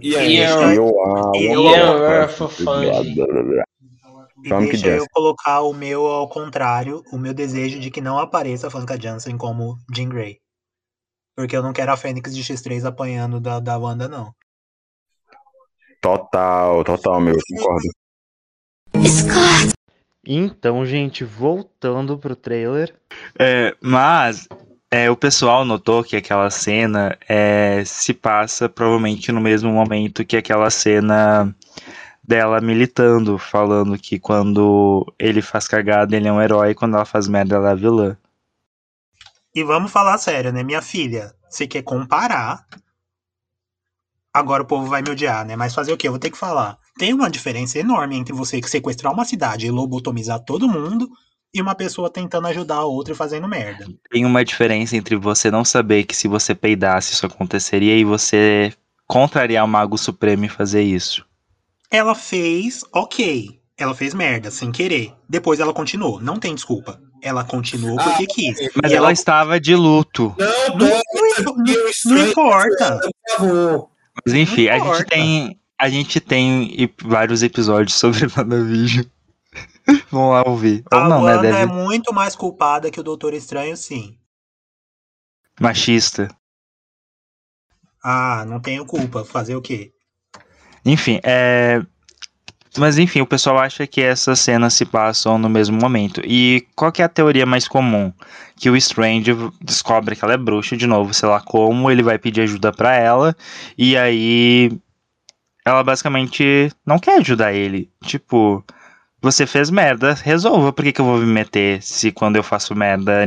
[0.00, 0.22] Ian.
[0.24, 0.74] Ian.
[0.74, 3.14] Eu- uma- Ian Rafafandi.
[3.14, 3.64] blá, blá, blá.
[4.44, 8.68] E deixa eu colocar o meu ao contrário, o meu desejo de que não apareça
[8.68, 10.38] a Famke Janssen como Jean Grey.
[11.36, 14.32] Porque eu não quero a Fênix de X3 apanhando da, da Wanda, não.
[16.00, 17.88] Total, total, meu, concordo.
[20.24, 22.94] Então, gente, voltando pro trailer.
[23.38, 24.46] É, mas
[24.90, 30.36] é, o pessoal notou que aquela cena é, se passa provavelmente no mesmo momento que
[30.36, 31.54] aquela cena
[32.28, 37.26] dela militando, falando que quando ele faz cagada ele é um herói, quando ela faz
[37.26, 38.16] merda ela é vilã.
[39.54, 41.34] E vamos falar sério, né, minha filha?
[41.48, 42.66] Você quer comparar
[44.32, 45.56] Agora o povo vai me odiar, né?
[45.56, 46.06] Mas fazer o quê?
[46.06, 46.78] Eu vou ter que falar.
[46.96, 51.08] Tem uma diferença enorme entre você sequestrar uma cidade e lobotomizar todo mundo
[51.52, 53.86] e uma pessoa tentando ajudar a outra e fazendo merda.
[54.10, 58.72] Tem uma diferença entre você não saber que se você peidasse isso aconteceria e você
[59.08, 61.27] contrariar o Mago Supremo e fazer isso.
[61.90, 63.60] Ela fez, ok.
[63.76, 65.14] Ela fez merda, sem querer.
[65.28, 66.20] Depois ela continuou.
[66.20, 67.00] Não tem desculpa.
[67.22, 68.58] Ela continuou porque quis.
[68.80, 70.34] Mas E ela estava de luto.
[70.38, 73.00] Não, Não, não não- não importa.
[74.24, 75.60] Mas enfim, a gente tem.
[75.80, 79.04] A gente tem vários episódios sobre WandaVision.
[80.10, 80.82] Vamos lá ouvir.
[80.92, 81.36] Ou A não, né?
[81.36, 84.18] Wanda Deve é muito mais culpada que o Doutor Estranho, sim.
[85.60, 86.28] machista.
[88.02, 89.24] Ah, não tenho culpa.
[89.24, 89.92] Fazer o quê?
[90.84, 91.82] Enfim, é.
[92.76, 96.20] Mas enfim, o pessoal acha que essas cenas se passam no mesmo momento.
[96.24, 98.12] E qual que é a teoria mais comum?
[98.56, 102.18] Que o Strange descobre que ela é bruxa de novo, sei lá como, ele vai
[102.18, 103.34] pedir ajuda pra ela,
[103.76, 104.70] e aí
[105.64, 107.90] ela basicamente não quer ajudar ele.
[108.04, 108.64] Tipo,
[109.20, 112.74] você fez merda, resolva, por que, que eu vou me meter se quando eu faço
[112.74, 113.24] merda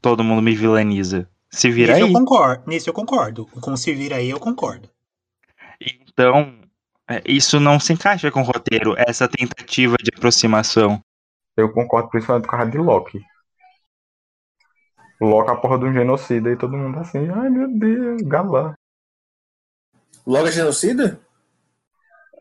[0.00, 1.28] todo mundo me vilaniza?
[1.50, 2.12] Se vira Nisso aí.
[2.12, 2.62] eu concordo.
[2.66, 3.46] Nisso eu concordo.
[3.60, 4.88] Com se vira aí, eu concordo.
[6.12, 6.58] Então,
[7.08, 11.00] é, isso não se encaixa com o roteiro, essa tentativa de aproximação.
[11.56, 13.20] Eu concordo principalmente com a de Loki.
[15.20, 18.74] Loki é a porra de um genocida e todo mundo assim, ai meu Deus, galã.
[20.26, 21.20] Logo é genocida?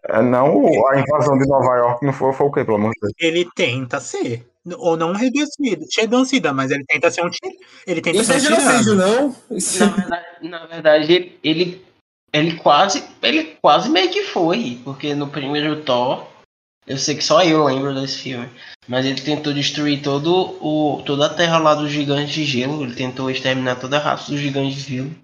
[0.07, 2.99] É, não, a invasão de Nova York não foi, foi o quê, pelo amor de
[3.01, 3.13] Deus?
[3.19, 4.47] Ele tenta ser.
[4.77, 7.55] Ou não genocida, genocida, mas ele tenta ser um tiro.
[7.87, 9.35] Ele tenta Isso ser é um genocídio, não?
[9.51, 11.85] Isso Na verdade, na verdade, ele,
[12.33, 13.03] ele quase.
[13.21, 14.79] Ele quase meio que foi.
[14.83, 16.27] Porque no primeiro Thor.
[16.87, 18.49] Eu sei que só eu lembro desse filme.
[18.87, 22.83] Mas ele tentou destruir todo o, toda a terra lá dos gigantes de gelo.
[22.83, 25.15] Ele tentou exterminar toda a raça dos gigantes de gelo.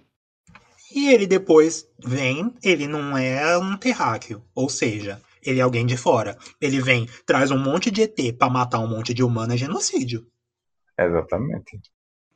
[0.93, 4.43] E ele depois vem, ele não é um terráqueo.
[4.53, 6.37] Ou seja, ele é alguém de fora.
[6.61, 10.25] Ele vem, traz um monte de ET pra matar um monte de humano, é genocídio.
[10.97, 11.81] Exatamente.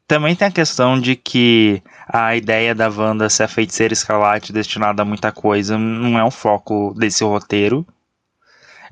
[0.10, 5.04] Também tem a questão de que a ideia da Wanda ser a feiticeira escarlate destinada
[5.04, 7.86] a muita coisa não é um foco desse roteiro.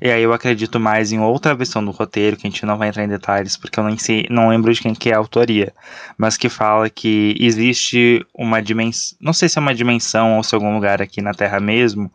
[0.00, 2.90] E aí eu acredito mais em outra versão do roteiro, que a gente não vai
[2.90, 5.74] entrar em detalhes, porque eu nem sei, não lembro de quem que é a autoria,
[6.16, 10.54] mas que fala que existe uma dimensão, não sei se é uma dimensão ou se
[10.54, 12.08] é algum lugar aqui na Terra mesmo,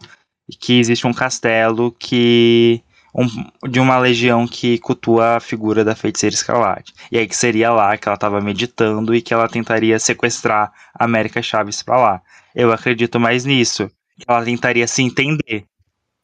[0.62, 2.82] que existe um castelo que
[3.14, 6.94] um- de uma legião que cultua a figura da feiticeira escarlate.
[7.12, 11.06] E aí que seria lá que ela estava meditando e que ela tentaria sequestrar a
[11.06, 12.22] América Chaves para lá.
[12.56, 13.90] Eu acredito mais nisso.
[14.28, 15.66] Ela tentaria se entender.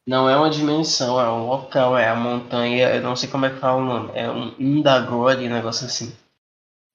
[0.06, 2.88] Não é uma dimensão, é um local, é a montanha.
[2.90, 4.10] Eu não sei como é que fala o nome.
[4.14, 6.12] É um Indagore, um negócio assim.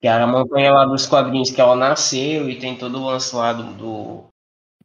[0.01, 3.35] Que é a montanha lá dos quadrinhos que ela nasceu e tem todo o lance
[3.35, 3.73] lá do.
[3.73, 4.23] do,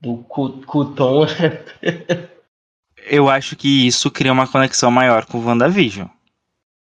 [0.00, 1.26] do Cu- Cuton.
[3.12, 6.06] Eu acho que isso cria uma conexão maior com o WandaVision.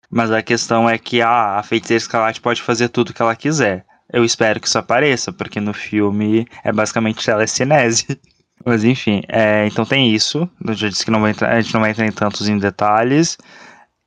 [0.09, 3.85] Mas a questão é que ah, a feiticeira escarlate pode fazer tudo que ela quiser.
[4.11, 8.19] Eu espero que isso apareça, porque no filme é basicamente telecinese.
[8.65, 10.49] Mas enfim, é, então tem isso.
[10.67, 13.37] Eu já disse que não entrar- a gente não vai entrar em tantos em detalhes.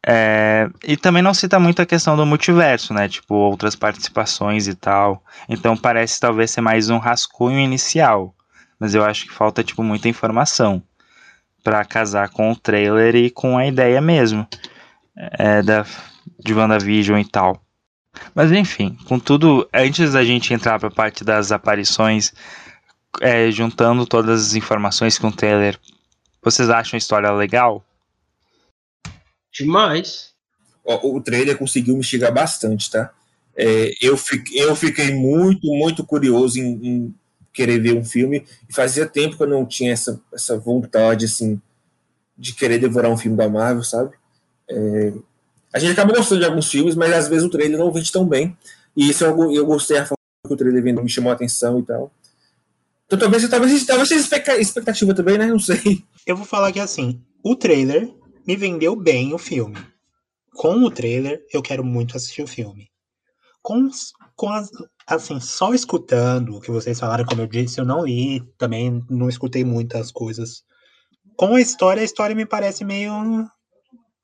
[0.06, 3.08] É, e também não cita muito a questão do multiverso, né?
[3.08, 5.24] Tipo, outras participações e tal.
[5.48, 8.34] Então parece talvez ser mais um rascunho inicial.
[8.78, 10.82] Mas eu acho que falta, tipo, muita informação
[11.64, 14.46] para casar com o trailer e com a ideia mesmo
[15.16, 15.86] é, da,
[16.38, 17.60] de WandaVision e tal.
[18.34, 22.32] Mas enfim, contudo, antes da gente entrar para a parte das aparições,
[23.20, 25.80] é, juntando todas as informações com o trailer,
[26.42, 27.82] vocês acham a história legal?
[29.50, 30.34] Demais.
[30.84, 33.10] Ó, o trailer conseguiu me chegar bastante, tá?
[33.56, 37.14] É, eu, fiquei, eu fiquei muito, muito curioso em, em
[37.54, 38.44] querer ver um filme.
[38.68, 41.60] E fazia tempo que eu não tinha essa, essa vontade, assim,
[42.36, 44.12] de querer devorar um filme da Marvel, sabe?
[44.68, 45.12] É,
[45.72, 48.26] a gente acaba gostando de alguns filmes, mas às vezes o trailer não vende tão
[48.26, 48.56] bem.
[48.96, 51.78] E isso eu, eu gostei a forma que o trailer vendo me chamou a atenção
[51.78, 52.12] e tal.
[53.06, 55.46] Então talvez, talvez, talvez seja expecta- expectativa também, né?
[55.46, 56.04] Não sei.
[56.26, 58.12] Eu vou falar que assim, o trailer
[58.46, 59.76] me vendeu bem o filme.
[60.54, 62.88] Com o trailer, eu quero muito assistir o filme.
[63.60, 63.90] Com,
[64.36, 64.70] com as,
[65.06, 69.28] assim, só escutando o que vocês falaram, como eu disse, eu não li, também não
[69.28, 70.62] escutei muitas coisas.
[71.36, 73.12] Com a história, a história me parece meio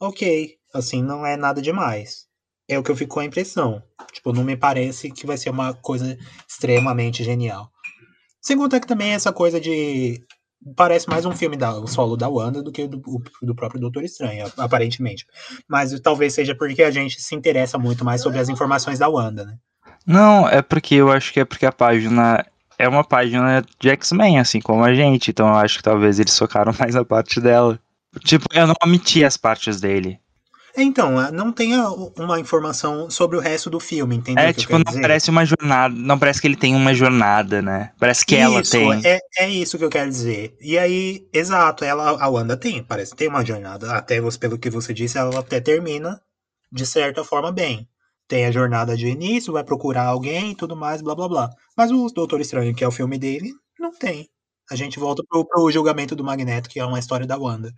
[0.01, 2.27] ok, assim, não é nada demais.
[2.69, 3.83] É o que eu fico com a impressão.
[4.13, 6.17] Tipo, não me parece que vai ser uma coisa
[6.49, 7.71] extremamente genial.
[8.41, 10.25] Sem contar que também essa coisa de
[10.77, 13.01] parece mais um filme da, o solo da Wanda do que do,
[13.43, 15.27] do próprio Doutor Estranho, aparentemente.
[15.69, 19.45] Mas talvez seja porque a gente se interessa muito mais sobre as informações da Wanda,
[19.45, 19.59] né?
[20.07, 22.45] Não, é porque eu acho que é porque a página
[22.79, 25.31] é uma página de X-Men, assim como a gente.
[25.31, 27.79] Então eu acho que talvez eles focaram mais na parte dela.
[28.25, 30.19] Tipo, eu não omiti as partes dele.
[30.77, 31.73] Então, é, não tem
[32.17, 34.45] uma informação sobre o resto do filme, entendeu?
[34.45, 35.01] É, que tipo, não dizer?
[35.01, 35.95] parece uma jornada.
[35.95, 37.91] Não parece que ele tem uma jornada, né?
[37.99, 39.01] Parece que ela isso, tem.
[39.05, 40.57] É, é isso que eu quero dizer.
[40.61, 43.93] E aí, exato, ela, a Wanda tem, parece, tem uma jornada.
[43.93, 46.21] Até pelo que você disse, ela até termina
[46.73, 47.89] de certa forma bem.
[48.31, 51.51] Tem a jornada de início, vai procurar alguém e tudo mais, blá blá blá.
[51.77, 54.29] Mas o Doutor Estranho, que é o filme dele, não tem.
[54.71, 57.73] A gente volta pro, pro julgamento do Magneto, que é uma história da Wanda.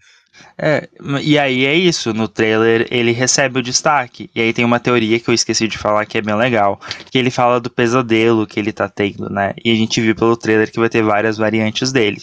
[0.59, 0.91] É,
[1.23, 4.29] e aí é isso, no trailer ele recebe o destaque.
[4.35, 6.79] E aí tem uma teoria que eu esqueci de falar que é bem legal,
[7.11, 9.55] que ele fala do pesadelo que ele tá tendo, né?
[9.65, 12.21] E a gente viu pelo trailer que vai ter várias variantes dele.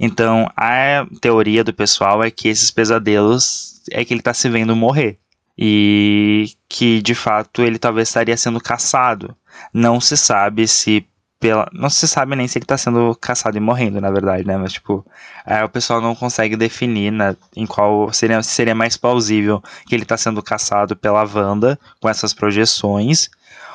[0.00, 4.74] Então, a teoria do pessoal é que esses pesadelos é que ele tá se vendo
[4.74, 5.18] morrer.
[5.58, 9.36] E que de fato ele talvez estaria sendo caçado.
[9.74, 11.04] Não se sabe se
[11.40, 11.68] pela.
[11.72, 14.56] Não se sabe nem se ele tá sendo caçado e morrendo, na verdade, né?
[14.56, 15.04] Mas, tipo,
[15.46, 19.94] é, o pessoal não consegue definir né, em qual seria, se seria mais plausível que
[19.94, 23.30] ele tá sendo caçado pela Wanda com essas projeções.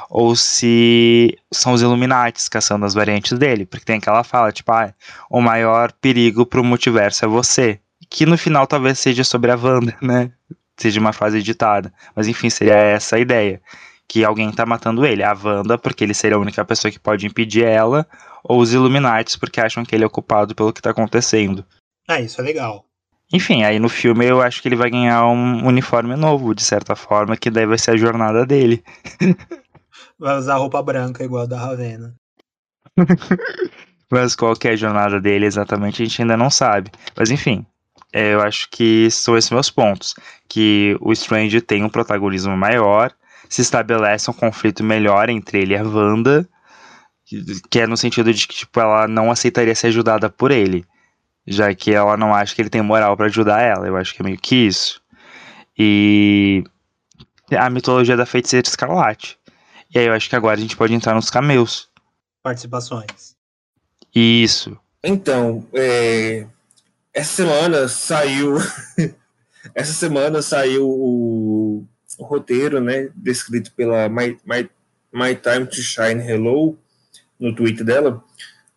[0.09, 3.65] Ou se são os Illuminates caçando as variantes dele.
[3.65, 4.93] Porque tem aquela fala, tipo, ah,
[5.29, 7.79] o maior perigo pro multiverso é você.
[8.09, 10.31] Que no final talvez seja sobre a Wanda, né?
[10.80, 11.93] Seja uma frase editada.
[12.15, 13.61] Mas enfim, seria essa a ideia
[14.07, 15.24] que alguém tá matando ele.
[15.24, 18.07] A Wanda, porque ele seria a única pessoa que pode impedir ela,
[18.43, 21.65] ou os Illuminates, porque acham que ele é culpado pelo que tá acontecendo.
[22.07, 22.86] Ah, isso é legal.
[23.32, 26.95] Enfim, aí no filme eu acho que ele vai ganhar um uniforme novo, de certa
[26.95, 28.84] forma, que daí vai ser a jornada dele.
[30.19, 32.15] Vai usar roupa branca igual a da Ravena.
[34.11, 36.91] Mas qual que é a jornada dele exatamente, a gente ainda não sabe.
[37.17, 37.65] Mas enfim,
[38.14, 40.14] eu acho que são esses meus pontos.
[40.47, 43.11] Que o Strange tem um protagonismo maior,
[43.49, 46.47] se estabelece um conflito melhor entre ele e a Wanda,
[47.26, 50.86] que- que é no sentido de que tipo, ela não aceitaria ser ajudada por ele,
[51.47, 53.88] já que ela não acha que ele tem moral pra ajudar ela.
[53.88, 55.01] Eu acho que é meio que isso.
[55.78, 56.64] E
[57.57, 59.38] a mitologia da feiticeira escarlate.
[59.93, 61.89] E aí eu acho que agora a gente pode entrar nos cameos.
[62.41, 63.36] Participações.
[64.14, 64.78] Isso.
[65.03, 66.45] Então, é,
[67.14, 68.57] essa semana saiu.
[69.76, 71.86] essa semana saiu o,
[72.18, 73.09] o roteiro, né?
[73.16, 74.70] Descrito pela My, My,
[75.14, 76.78] My Time to Shine Hello
[77.39, 78.24] no Twitter dela.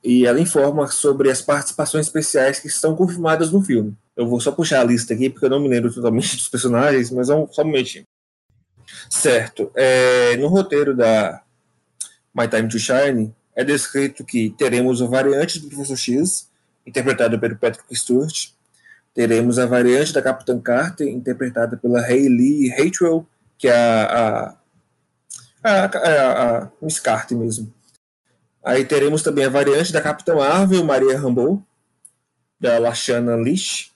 [0.05, 3.97] E ela informa sobre as participações especiais que estão confirmadas no filme.
[4.17, 7.11] Eu vou só puxar a lista aqui, porque eu não me lembro totalmente dos personagens,
[7.11, 8.05] mas vamos só um momentinho.
[9.11, 9.71] Certo.
[9.75, 11.43] É, no roteiro da
[12.35, 16.49] My Time to Shine, é descrito que teremos a variante do Professor X,
[16.87, 18.51] interpretada pelo Patrick Stewart.
[19.13, 23.27] Teremos a variante da Capitã Carter, interpretada pela Hayley Hatwell,
[23.59, 24.55] que é a,
[25.65, 27.73] a, a, a, a Miss Carter mesmo.
[28.65, 31.63] Aí teremos também a variante da Capitã Marvel, Maria Rambeau,
[32.61, 33.93] da Lashana Lish.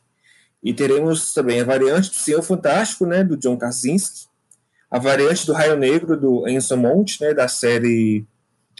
[0.62, 4.28] E teremos também a variante do Senhor Fantástico, né, do John Krasinski.
[4.90, 8.24] A variante do Raio Negro, do Anson Mount, né, da série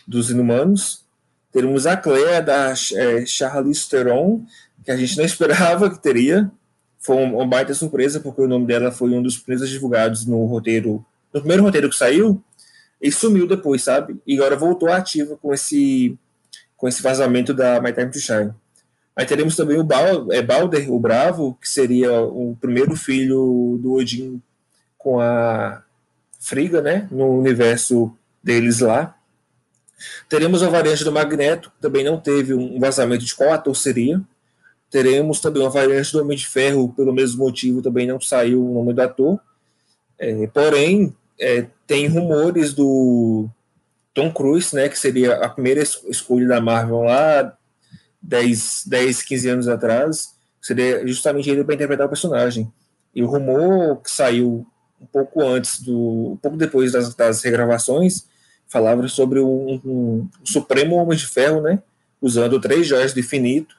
[0.07, 1.05] dos Inumanos.
[1.53, 4.45] Teremos a Clea, da é, Charlize Theron,
[4.85, 6.51] que a gente não esperava que teria.
[6.99, 10.45] Foi um, uma baita surpresa, porque o nome dela foi um dos primeiros divulgados no
[10.47, 12.43] roteiro, no primeiro roteiro que saiu,
[13.01, 14.21] e sumiu depois, sabe?
[14.27, 16.17] E agora voltou ativa com esse,
[16.77, 18.53] com esse vazamento da My Time to Shine.
[19.17, 23.95] Aí teremos também o Bal, é, Balder, o Bravo, que seria o primeiro filho do
[23.95, 24.41] Odin
[24.97, 25.83] com a
[26.39, 27.09] Friga, né?
[27.11, 29.15] No universo deles lá.
[30.29, 34.21] Teremos a variante do Magneto, que também não teve um vazamento de qual ator seria.
[34.91, 38.75] Teremos também uma variante do Homem de Ferro, pelo mesmo motivo, também não saiu o
[38.75, 39.41] nome do ator.
[40.19, 43.49] É, porém, é, tem rumores do
[44.13, 47.57] Tom Cruise, né, que seria a primeira es escolha da Marvel lá
[48.21, 52.71] 10, 10 15 anos atrás, seria justamente ele para interpretar o personagem.
[53.15, 54.67] E o rumor que saiu
[55.01, 58.27] um pouco antes do, um pouco depois das, das regravações,
[58.71, 61.83] falava sobre um, um, um, Supremo Homem de Ferro, né,
[62.23, 63.75] usando três joias do infinito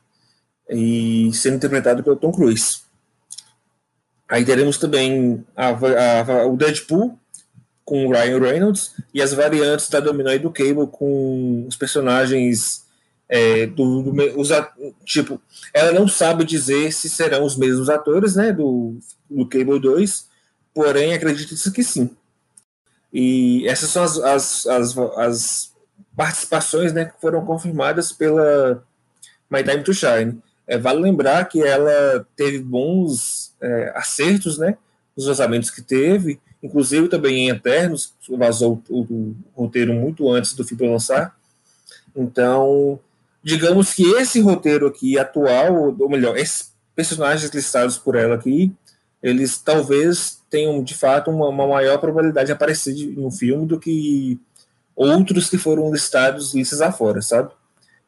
[0.70, 2.82] e sendo interpretado pelo Tom Cruise.
[4.30, 7.18] Aí teremos também a, a, a, o Deadpool
[7.84, 12.86] com o Ryan Reynolds e as variantes da Domino e do Cable com os personagens
[13.28, 14.50] é, do, do os,
[15.06, 15.42] tipo,
[15.74, 18.98] ela não sabe dizer se serão os mesmos atores, né, do,
[19.30, 20.28] do Cable 2,
[20.74, 22.10] porém acredita que sim.
[23.14, 25.74] E essas são as, as, as, as
[26.16, 28.84] participações né, que foram confirmadas pela
[29.50, 30.42] My Time to Shine.
[30.68, 34.78] É, vale lembrar que ela teve bons é, acertos né,
[35.16, 40.54] nos lançamentos que teve, inclusive também em Eternos, vazou o, o, o roteiro muito antes
[40.54, 41.36] do filme lançar.
[42.16, 43.00] Então,
[43.44, 48.72] digamos que esse roteiro aqui atual, ou melhor, esses personagens listados por ela aqui,
[49.22, 54.40] eles talvez tenham de fato uma, uma maior probabilidade de aparecer no filme do que
[54.94, 57.50] outros que foram listados listas afora, sabe?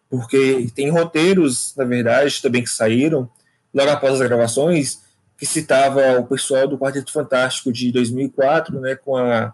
[0.09, 3.27] Porque tem roteiros, na verdade, também que saíram
[3.73, 5.01] logo após as gravações,
[5.37, 9.53] que citava o pessoal do Quarteto Fantástico de 2004, né, com a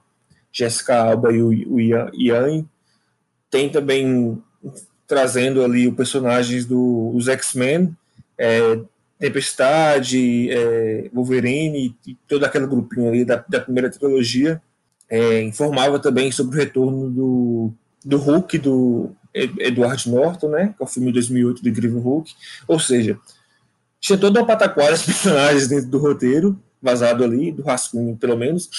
[0.52, 2.66] Jessica Alba e o Ian.
[3.49, 4.41] Tem também
[5.07, 7.95] trazendo ali os personagens do, dos X-Men,
[8.38, 8.80] é,
[9.19, 14.61] Tempestade, é, Wolverine e todo aquele grupinho ali da, da primeira trilogia.
[15.09, 17.73] É, informava também sobre o retorno do,
[18.05, 22.33] do Hulk, do Edward Norton, né, que é o filme de 2008 do Incrível Hulk.
[22.67, 23.19] Ou seja,
[23.99, 28.69] tinha toda uma pataquada de personagens dentro do roteiro, vazado ali, do rascunho pelo menos,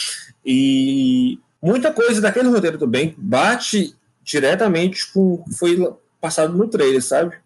[0.44, 7.02] e muita coisa daquele roteiro também bate diretamente com o que foi passado no trailer,
[7.02, 7.36] sabe?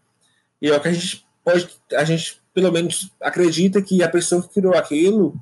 [0.60, 4.40] E é o que a gente pode, a gente pelo menos acredita que a pessoa
[4.40, 5.34] que criou aquilo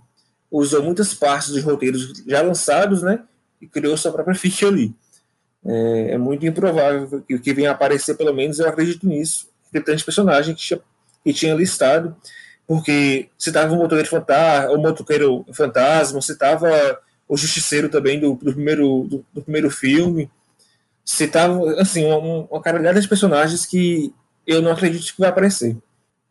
[0.51, 3.22] usou muitas partes dos roteiros já lançados, né?
[3.60, 4.94] E criou sua própria ficha ali.
[5.64, 9.48] É, é muito improvável que o que venha aparecer, pelo menos eu acredito nisso.
[9.70, 10.80] Tem tantos personagens que,
[11.24, 12.16] que tinha listado,
[12.66, 16.98] porque citava o motoqueiro fantasma, o motoqueiro fantasma, citava
[17.28, 20.30] o justiceiro também do, do primeiro, do, do, primeiro filme,
[21.05, 22.18] citava assim uma,
[22.51, 24.12] uma caralhada de personagens que
[24.47, 25.76] eu não acredito que vai aparecer.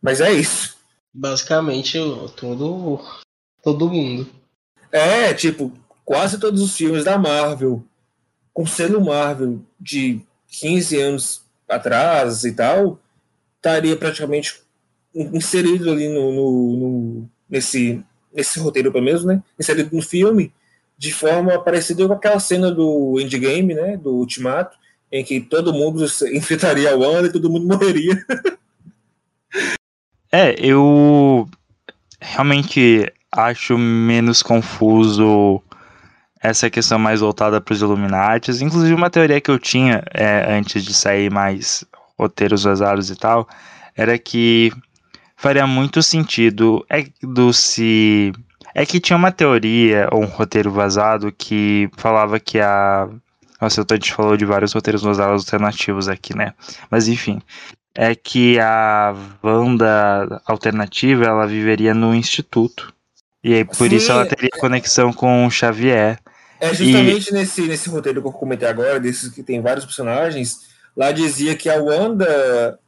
[0.02, 0.76] Mas é isso.
[1.14, 1.98] Basicamente,
[2.36, 3.00] todo,
[3.62, 4.26] todo mundo.
[4.90, 5.72] É, tipo,
[6.04, 7.84] quase todos os filmes da Marvel,
[8.52, 12.98] com selo Marvel de 15 anos atrás e tal,
[13.56, 14.60] estaria praticamente
[15.14, 18.02] inserido ali no, no, no, nesse,
[18.32, 19.42] nesse roteiro, pelo menos, né?
[19.58, 20.52] Inserido no filme,
[20.98, 23.96] de forma parecida com aquela cena do Endgame, né?
[23.96, 24.76] Do Ultimato,
[25.10, 26.04] em que todo mundo
[26.34, 28.24] enfrentaria a Wanda e todo mundo morreria.
[30.32, 31.46] É, eu
[32.20, 35.62] realmente acho menos confuso
[36.42, 38.60] essa questão mais voltada para os Illuminatis.
[38.62, 41.84] Inclusive, uma teoria que eu tinha é, antes de sair mais
[42.18, 43.46] roteiros vazados e tal,
[43.96, 44.72] era que
[45.36, 48.32] faria muito sentido é do se
[48.74, 53.08] é que tinha uma teoria ou um roteiro vazado que falava que a
[53.60, 56.52] nossa, a gente falou de vários roteiros vazados alternativos aqui, né?
[56.90, 57.40] Mas enfim,
[57.94, 62.92] é que a Wanda alternativa ela viveria no instituto.
[63.44, 66.18] E aí, por Sim, isso ela teria conexão com o Xavier.
[66.60, 67.32] É justamente e...
[67.32, 70.60] nesse, nesse roteiro que eu comentei agora, desses que tem vários personagens,
[70.96, 72.78] lá dizia que a Wanda,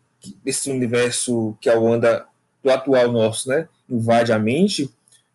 [0.47, 2.25] esse universo que a Wanda
[2.63, 4.89] do atual nosso, né, invade a mente,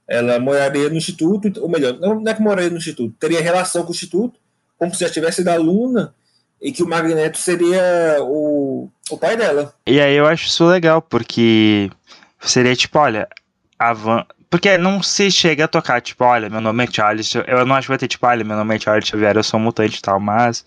[0.08, 3.90] ela moraria no instituto, ou melhor, não é que moraria no instituto, teria relação com
[3.90, 4.40] o instituto,
[4.78, 6.16] como se já tivesse da aluna
[6.62, 9.74] e que o Magneto seria o, o pai dela.
[9.86, 11.90] E aí eu acho isso legal, porque
[12.42, 13.28] seria tipo, olha,
[13.78, 14.26] a Van.
[14.50, 17.34] Porque não se chega a tocar, tipo, olha, meu nome é Charles.
[17.36, 19.60] Eu não acho que vai ter, tipo, olha, meu nome é Charles Xavier, eu sou
[19.60, 20.66] um mutante e tal, mas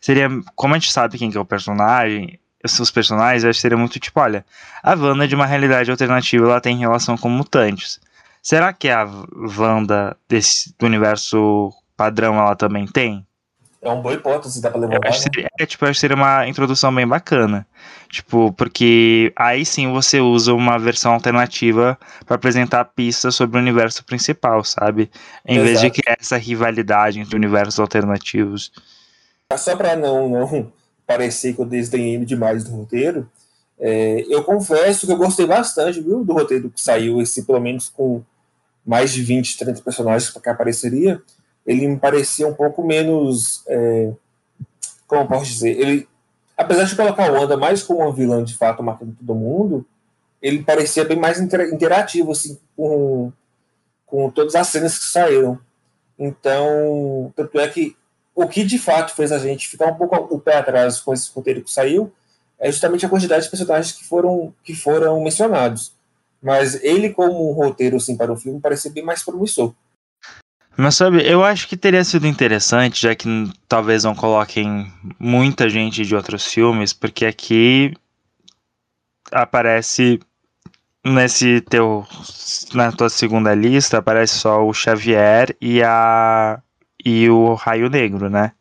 [0.00, 0.28] seria.
[0.54, 3.76] Como a gente sabe quem que é o personagem, os personagens, eu acho que seria
[3.76, 4.44] muito tipo, olha,
[4.82, 8.00] a Wanda de uma realidade alternativa, ela tem relação com mutantes.
[8.42, 9.06] Será que a
[9.58, 13.26] Wanda desse, do universo padrão ela também tem?
[13.84, 15.08] É uma boa hipótese, dá pra levantar.
[15.08, 17.66] Acho seria, é, tipo, acho que seria uma introdução bem bacana.
[18.08, 24.02] Tipo, porque aí sim você usa uma versão alternativa para apresentar pistas sobre o universo
[24.02, 25.10] principal, sabe?
[25.46, 25.66] Em Exato.
[25.66, 28.72] vez de criar essa rivalidade entre universos alternativos.
[29.54, 30.72] Só para não, não
[31.06, 33.28] parecer que eu desdenhei demais do roteiro,
[33.78, 37.90] é, eu confesso que eu gostei bastante viu, do roteiro que saiu, esse pelo menos
[37.90, 38.22] com
[38.86, 41.20] mais de 20, 30 personagens que apareceria
[41.66, 43.62] ele me parecia um pouco menos.
[43.66, 44.12] É,
[45.06, 45.78] como posso dizer?
[45.78, 46.08] Ele,
[46.56, 49.86] apesar de colocar o Wanda mais como um vilã de fato, matando todo mundo,
[50.40, 53.32] ele parecia bem mais interativo, assim, com,
[54.06, 55.58] com todas as cenas que saíram.
[56.18, 57.96] Então, tanto é que
[58.34, 61.30] o que de fato fez a gente ficar um pouco o pé atrás com esse
[61.32, 62.12] roteiro que saiu
[62.58, 65.92] é justamente a quantidade de personagens que foram, que foram mencionados.
[66.42, 69.72] Mas ele, como um roteiro assim, para o filme, parecia bem mais promissor.
[70.76, 73.28] Mas sabe, eu acho que teria sido interessante, já que
[73.68, 77.94] talvez não coloquem muita gente de outros filmes, porque aqui
[79.30, 80.18] aparece
[81.04, 82.06] nesse teu
[82.72, 86.60] na tua segunda lista aparece só o Xavier e a
[87.04, 88.52] e o Raio Negro, né?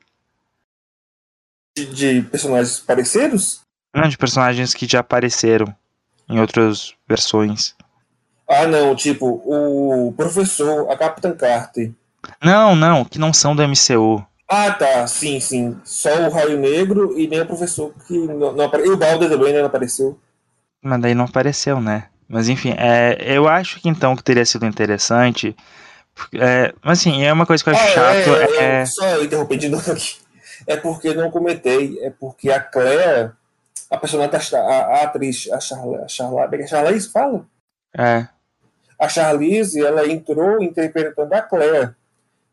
[1.75, 3.61] De, de personagens parecidos?
[3.95, 5.73] Não, de personagens que já apareceram
[6.29, 7.75] em outras versões.
[8.47, 11.91] Ah, não, tipo, o professor, a Capitã Carter
[12.43, 14.25] não, não, que não são do MCU.
[14.47, 15.07] Ah, tá.
[15.07, 15.79] Sim, sim.
[15.83, 18.91] Só o Raio Negro e nem o professor que não, não apareceu.
[18.91, 20.19] E o Balder também né, não apareceu.
[20.81, 22.07] Mas daí não apareceu, né?
[22.27, 25.55] Mas enfim, é, eu acho que então que teria sido interessante.
[26.35, 28.29] É, mas assim, é uma coisa que eu acho Ah, chato.
[28.35, 30.15] é, É, é, Só interromper de novo aqui.
[30.67, 31.97] É porque não comentei.
[32.01, 33.31] É porque a Claire,
[33.89, 37.45] a personagem, a, a atriz, a Charla, a Charla, a Charlize fala?
[37.97, 38.27] é,
[38.99, 41.95] A Charlize, ela entrou interpretando a Claire.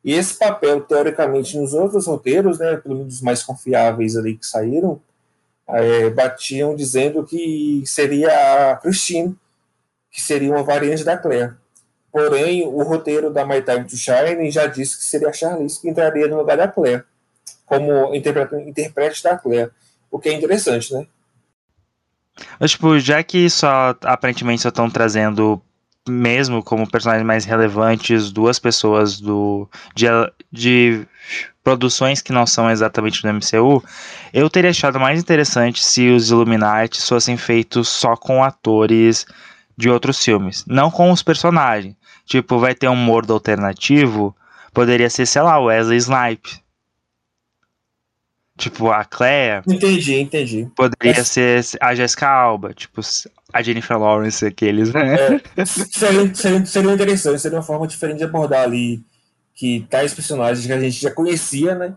[0.05, 4.47] E esse papel, teoricamente, nos outros roteiros, né, pelo menos os mais confiáveis ali que
[4.47, 5.01] saíram,
[5.69, 9.37] é, batiam dizendo que seria a Christine,
[10.11, 11.55] que seria uma variante da Claire.
[12.11, 15.89] Porém, o roteiro da My Time to Shine já disse que seria a Charlize que
[15.89, 17.05] entraria no lugar da Claire,
[17.65, 19.71] como intérprete da Claire.
[20.11, 21.07] O que é interessante, né?
[22.59, 25.61] Mas, tipo, já que só aparentemente só estão trazendo,
[26.11, 30.07] mesmo como personagens mais relevantes, duas pessoas do de,
[30.53, 31.07] de
[31.63, 33.83] produções que não são exatamente do MCU,
[34.33, 39.27] eu teria achado mais interessante se os Illuminati fossem feitos só com atores
[39.77, 41.95] de outros filmes, não com os personagens.
[42.27, 44.37] Tipo, vai ter um mordo alternativo,
[44.73, 46.61] poderia ser, sei lá, Wesley Snipe.
[48.61, 50.69] Tipo, a Claire, Entendi, entendi.
[50.77, 53.01] Poderia ser a Jessica Alba, tipo,
[53.53, 55.41] a Jennifer Lawrence, aqueles, né?
[55.57, 59.03] É, seria, seria, seria interessante, seria uma forma diferente de abordar ali
[59.55, 61.95] que tais personagens que a gente já conhecia, né?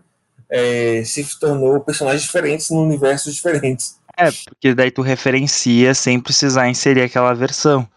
[0.50, 3.98] é, se tornou personagens diferentes num universo diferentes.
[4.16, 7.88] É, porque daí tu referencia sem precisar inserir aquela versão.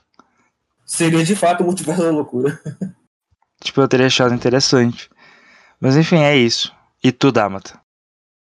[0.86, 2.60] Seria de fato o multiverso da loucura.
[3.64, 5.10] Tipo, eu teria achado interessante.
[5.80, 6.72] Mas enfim, é isso.
[7.04, 7.80] E tu, Damata?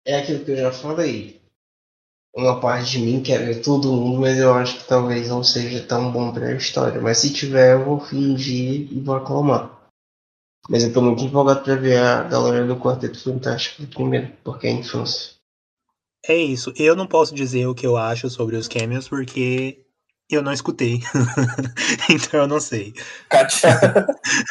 [0.05, 1.41] É aquilo que eu já falei.
[2.35, 5.85] Uma parte de mim quer ver todo mundo, mas eu acho que talvez não seja
[5.85, 7.01] tão bom pra história.
[7.01, 9.81] Mas se tiver, eu vou fingir e vou aclamar.
[10.69, 14.71] Mas eu tô muito empolgado pra ver a galera do Quarteto Fantástico primeiro, porque é
[14.71, 15.33] a infância.
[16.27, 16.73] É isso.
[16.77, 19.85] Eu não posso dizer o que eu acho sobre os cameos porque
[20.31, 21.01] eu não escutei.
[22.09, 22.95] então eu não sei.
[23.29, 23.77] Kátia.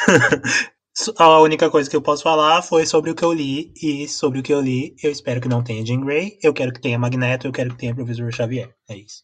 [1.18, 4.40] A única coisa que eu posso falar foi sobre o que eu li, e sobre
[4.40, 6.98] o que eu li, eu espero que não tenha Jean Grey, eu quero que tenha
[6.98, 8.74] Magneto, eu quero que tenha Professor Xavier.
[8.88, 9.22] É isso.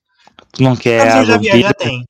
[0.52, 1.74] Tu não quer a Professor Xavier já vampira?
[1.74, 2.04] tem.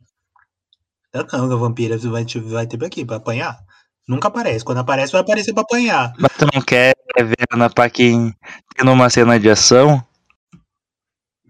[1.12, 3.58] Eu não, a vampira vai, vai ter aqui pra apanhar.
[4.06, 4.64] Nunca aparece.
[4.64, 6.12] Quando aparece, vai aparecer pra apanhar.
[6.18, 8.32] Mas tu não quer ver a Ana Paquin
[8.76, 10.04] tendo uma cena de ação?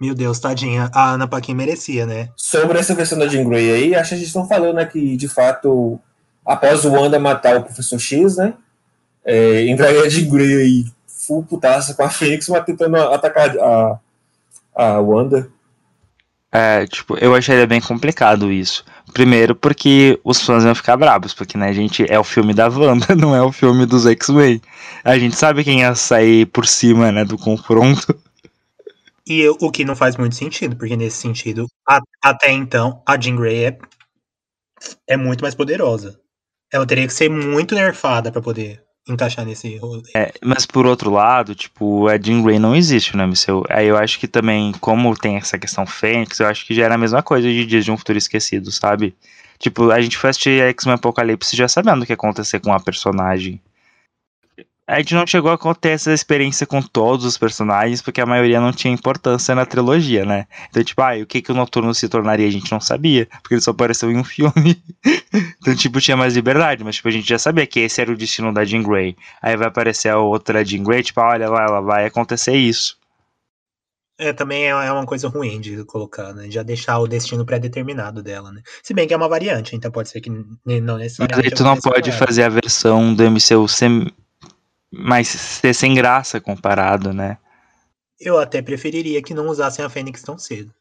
[0.01, 0.91] Meu Deus, tadinha.
[0.95, 2.31] A Ana Paquin merecia, né?
[2.37, 5.16] Sobre essa versão da Jean Grey aí, acho que a gente estão falando né, que,
[5.16, 5.99] de fato,
[6.47, 8.55] após o Wanda matar o Professor X, né?
[9.24, 13.98] É, entraria a Jean Grey aí, full putaça com a Fênix, mas tentando atacar a,
[14.74, 15.51] a Wanda.
[16.52, 18.85] É, tipo, eu acharia bem complicado isso.
[19.12, 23.14] Primeiro porque os fãs iam ficar bravos, porque, né, gente, é o filme da Wanda,
[23.16, 24.60] não é o filme dos X-Men.
[25.05, 28.18] A gente sabe quem ia sair por cima, né, do confronto.
[29.27, 33.20] E eu- o que não faz muito sentido, porque nesse sentido, a- até então, a
[33.20, 33.78] Jean Grey é,
[35.09, 36.18] é muito mais poderosa.
[36.72, 40.02] Ela teria que ser muito nerfada pra poder encaixar nesse rolê.
[40.14, 43.64] É, mas por outro lado, tipo, a Jean Grey não existe no MCU.
[43.68, 46.97] Aí eu acho que também, como tem essa questão Fênix, eu acho que já era
[46.97, 49.14] a mesma coisa de Dias de um Futuro Esquecido, sabe?
[49.59, 52.80] Tipo, a gente foi assistir X-Men Apocalipse já sabendo o que ia acontecer com a
[52.80, 53.60] personagem.
[54.88, 58.60] A gente não chegou a ter essa experiência com todos os personagens, porque a maioria
[58.60, 60.46] não tinha importância na trilogia, né?
[60.70, 63.54] Então, tipo, ah, o que, que o Noturno se tornaria, a gente não sabia, porque
[63.54, 64.80] ele só apareceu em um filme.
[65.60, 68.16] então, tipo, tinha mais liberdade, mas, tipo, a gente já sabia que esse era o
[68.16, 69.16] destino da Jean Grey.
[69.42, 72.96] Aí vai aparecer a outra Jean Grey, tipo, ah, olha lá, ela vai acontecer isso.
[74.18, 76.48] É, também é é uma coisa ruim de colocar, né?
[76.48, 78.62] Já deixar o destino pré-determinado dela, né?
[78.82, 81.48] Se bem que é uma variante, então pode ser que não Mas necessariamente.
[81.48, 83.90] aí tu não pode fazer a versão do MCU ser
[84.98, 87.39] mais ser sem graça comparado, né?
[88.20, 90.73] Eu até preferiria que não usassem a Fênix tão cedo.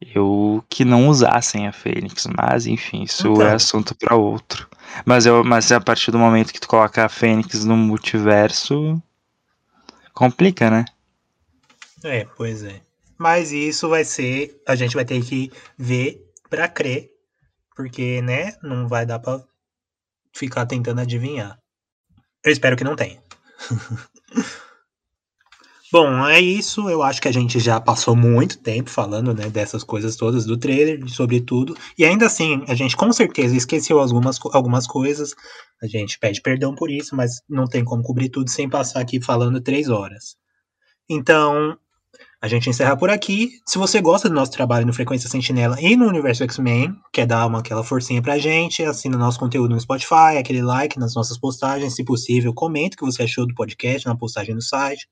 [0.00, 3.42] Eu que não usassem a Fênix, mas enfim, isso Então.
[3.46, 4.68] é assunto pra outro.
[5.04, 9.02] Mas eu, mas a partir do momento que tu coloca a Fênix no multiverso,
[10.12, 10.84] complica, né?
[12.04, 12.80] É, pois é.
[13.16, 14.60] Mas isso vai ser.
[14.66, 17.10] A gente vai ter que ver pra crer.
[17.74, 18.54] Porque, né?
[18.62, 19.40] Não vai dar pra
[20.32, 21.58] ficar tentando adivinhar.
[22.44, 23.22] Eu espero que não tenha.
[25.94, 26.88] Bom, é isso.
[26.90, 30.56] Eu acho que a gente já passou muito tempo falando né, dessas coisas todas do
[30.56, 31.76] trailer, sobre tudo.
[31.96, 35.36] E ainda assim, a gente com certeza esqueceu algumas, algumas coisas.
[35.80, 39.20] A gente pede perdão por isso, mas não tem como cobrir tudo sem passar aqui
[39.20, 40.36] falando três horas.
[41.08, 41.78] Então,
[42.44, 43.52] A gente encerra por aqui.
[43.64, 47.46] Se você gosta do nosso trabalho no Frequência Sentinela e no Universo X-Men, quer dar
[47.46, 51.96] uma aquela forcinha pra gente, assina nosso conteúdo no Spotify, aquele like nas nossas postagens,
[51.96, 55.08] se possível, comente o que você achou do podcast na postagem no site,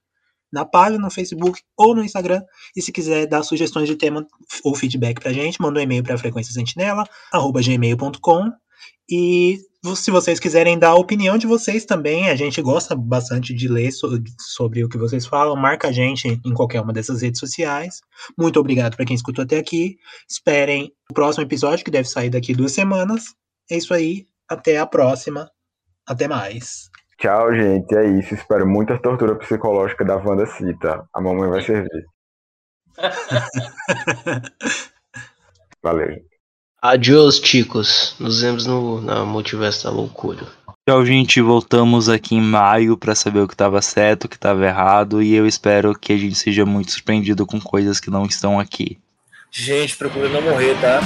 [0.53, 2.43] na página no Facebook ou no Instagram.
[2.77, 4.27] E se quiser dar sugestões de tema
[4.63, 8.53] ou feedback pra gente, manda um e-mail para frequenciasentinela@gmail.com.
[9.15, 9.59] E
[9.95, 13.93] se vocês quiserem dar a opinião de vocês também, a gente gosta bastante de ler
[13.93, 14.09] so
[14.39, 15.55] sobre o que vocês falam.
[15.55, 18.01] Marca a gente em qualquer uma dessas redes sociais.
[18.39, 19.99] Muito obrigado para quem escutou até aqui.
[20.27, 23.25] Esperem o próximo episódio, que deve sair daqui duas semanas.
[23.71, 24.27] É isso aí.
[24.49, 25.51] Até a próxima.
[26.07, 26.89] Até mais.
[27.19, 27.95] Tchau, gente.
[27.95, 28.33] É isso.
[28.33, 31.07] Espero muita tortura psicológica da Wanda Cita.
[31.13, 32.07] A mamãe vai servir.
[35.83, 36.32] Valeu.
[36.85, 38.17] Adiós, chicos.
[38.19, 40.41] Nos vemos no na Multiverso da Loucura.
[40.85, 41.41] Tchau, gente.
[41.41, 45.23] Voltamos aqui em maio para saber o que estava certo, o que estava errado.
[45.23, 48.99] E eu espero que a gente seja muito surpreendido com coisas que não estão aqui.
[49.53, 51.01] Gente, procura não morrer, tá?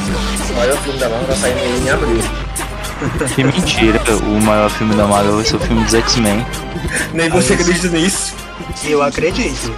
[0.51, 2.19] O maior filme da Marvel vai sair em abril.
[3.35, 4.01] Que mentira.
[4.23, 6.39] O maior filme da Marvel vai ser o filme dos X-Men.
[7.12, 8.35] Nem você acredita nisso.
[8.82, 9.70] Eu acredito.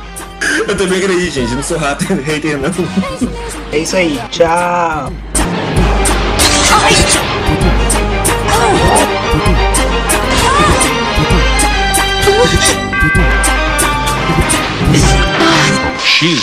[0.69, 1.51] Eu também acredito, gente.
[1.51, 2.71] Eu não sou rato, hater, não.
[3.73, 4.21] É isso aí.
[4.31, 5.13] Tchau.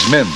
[0.06, 0.28] X-Men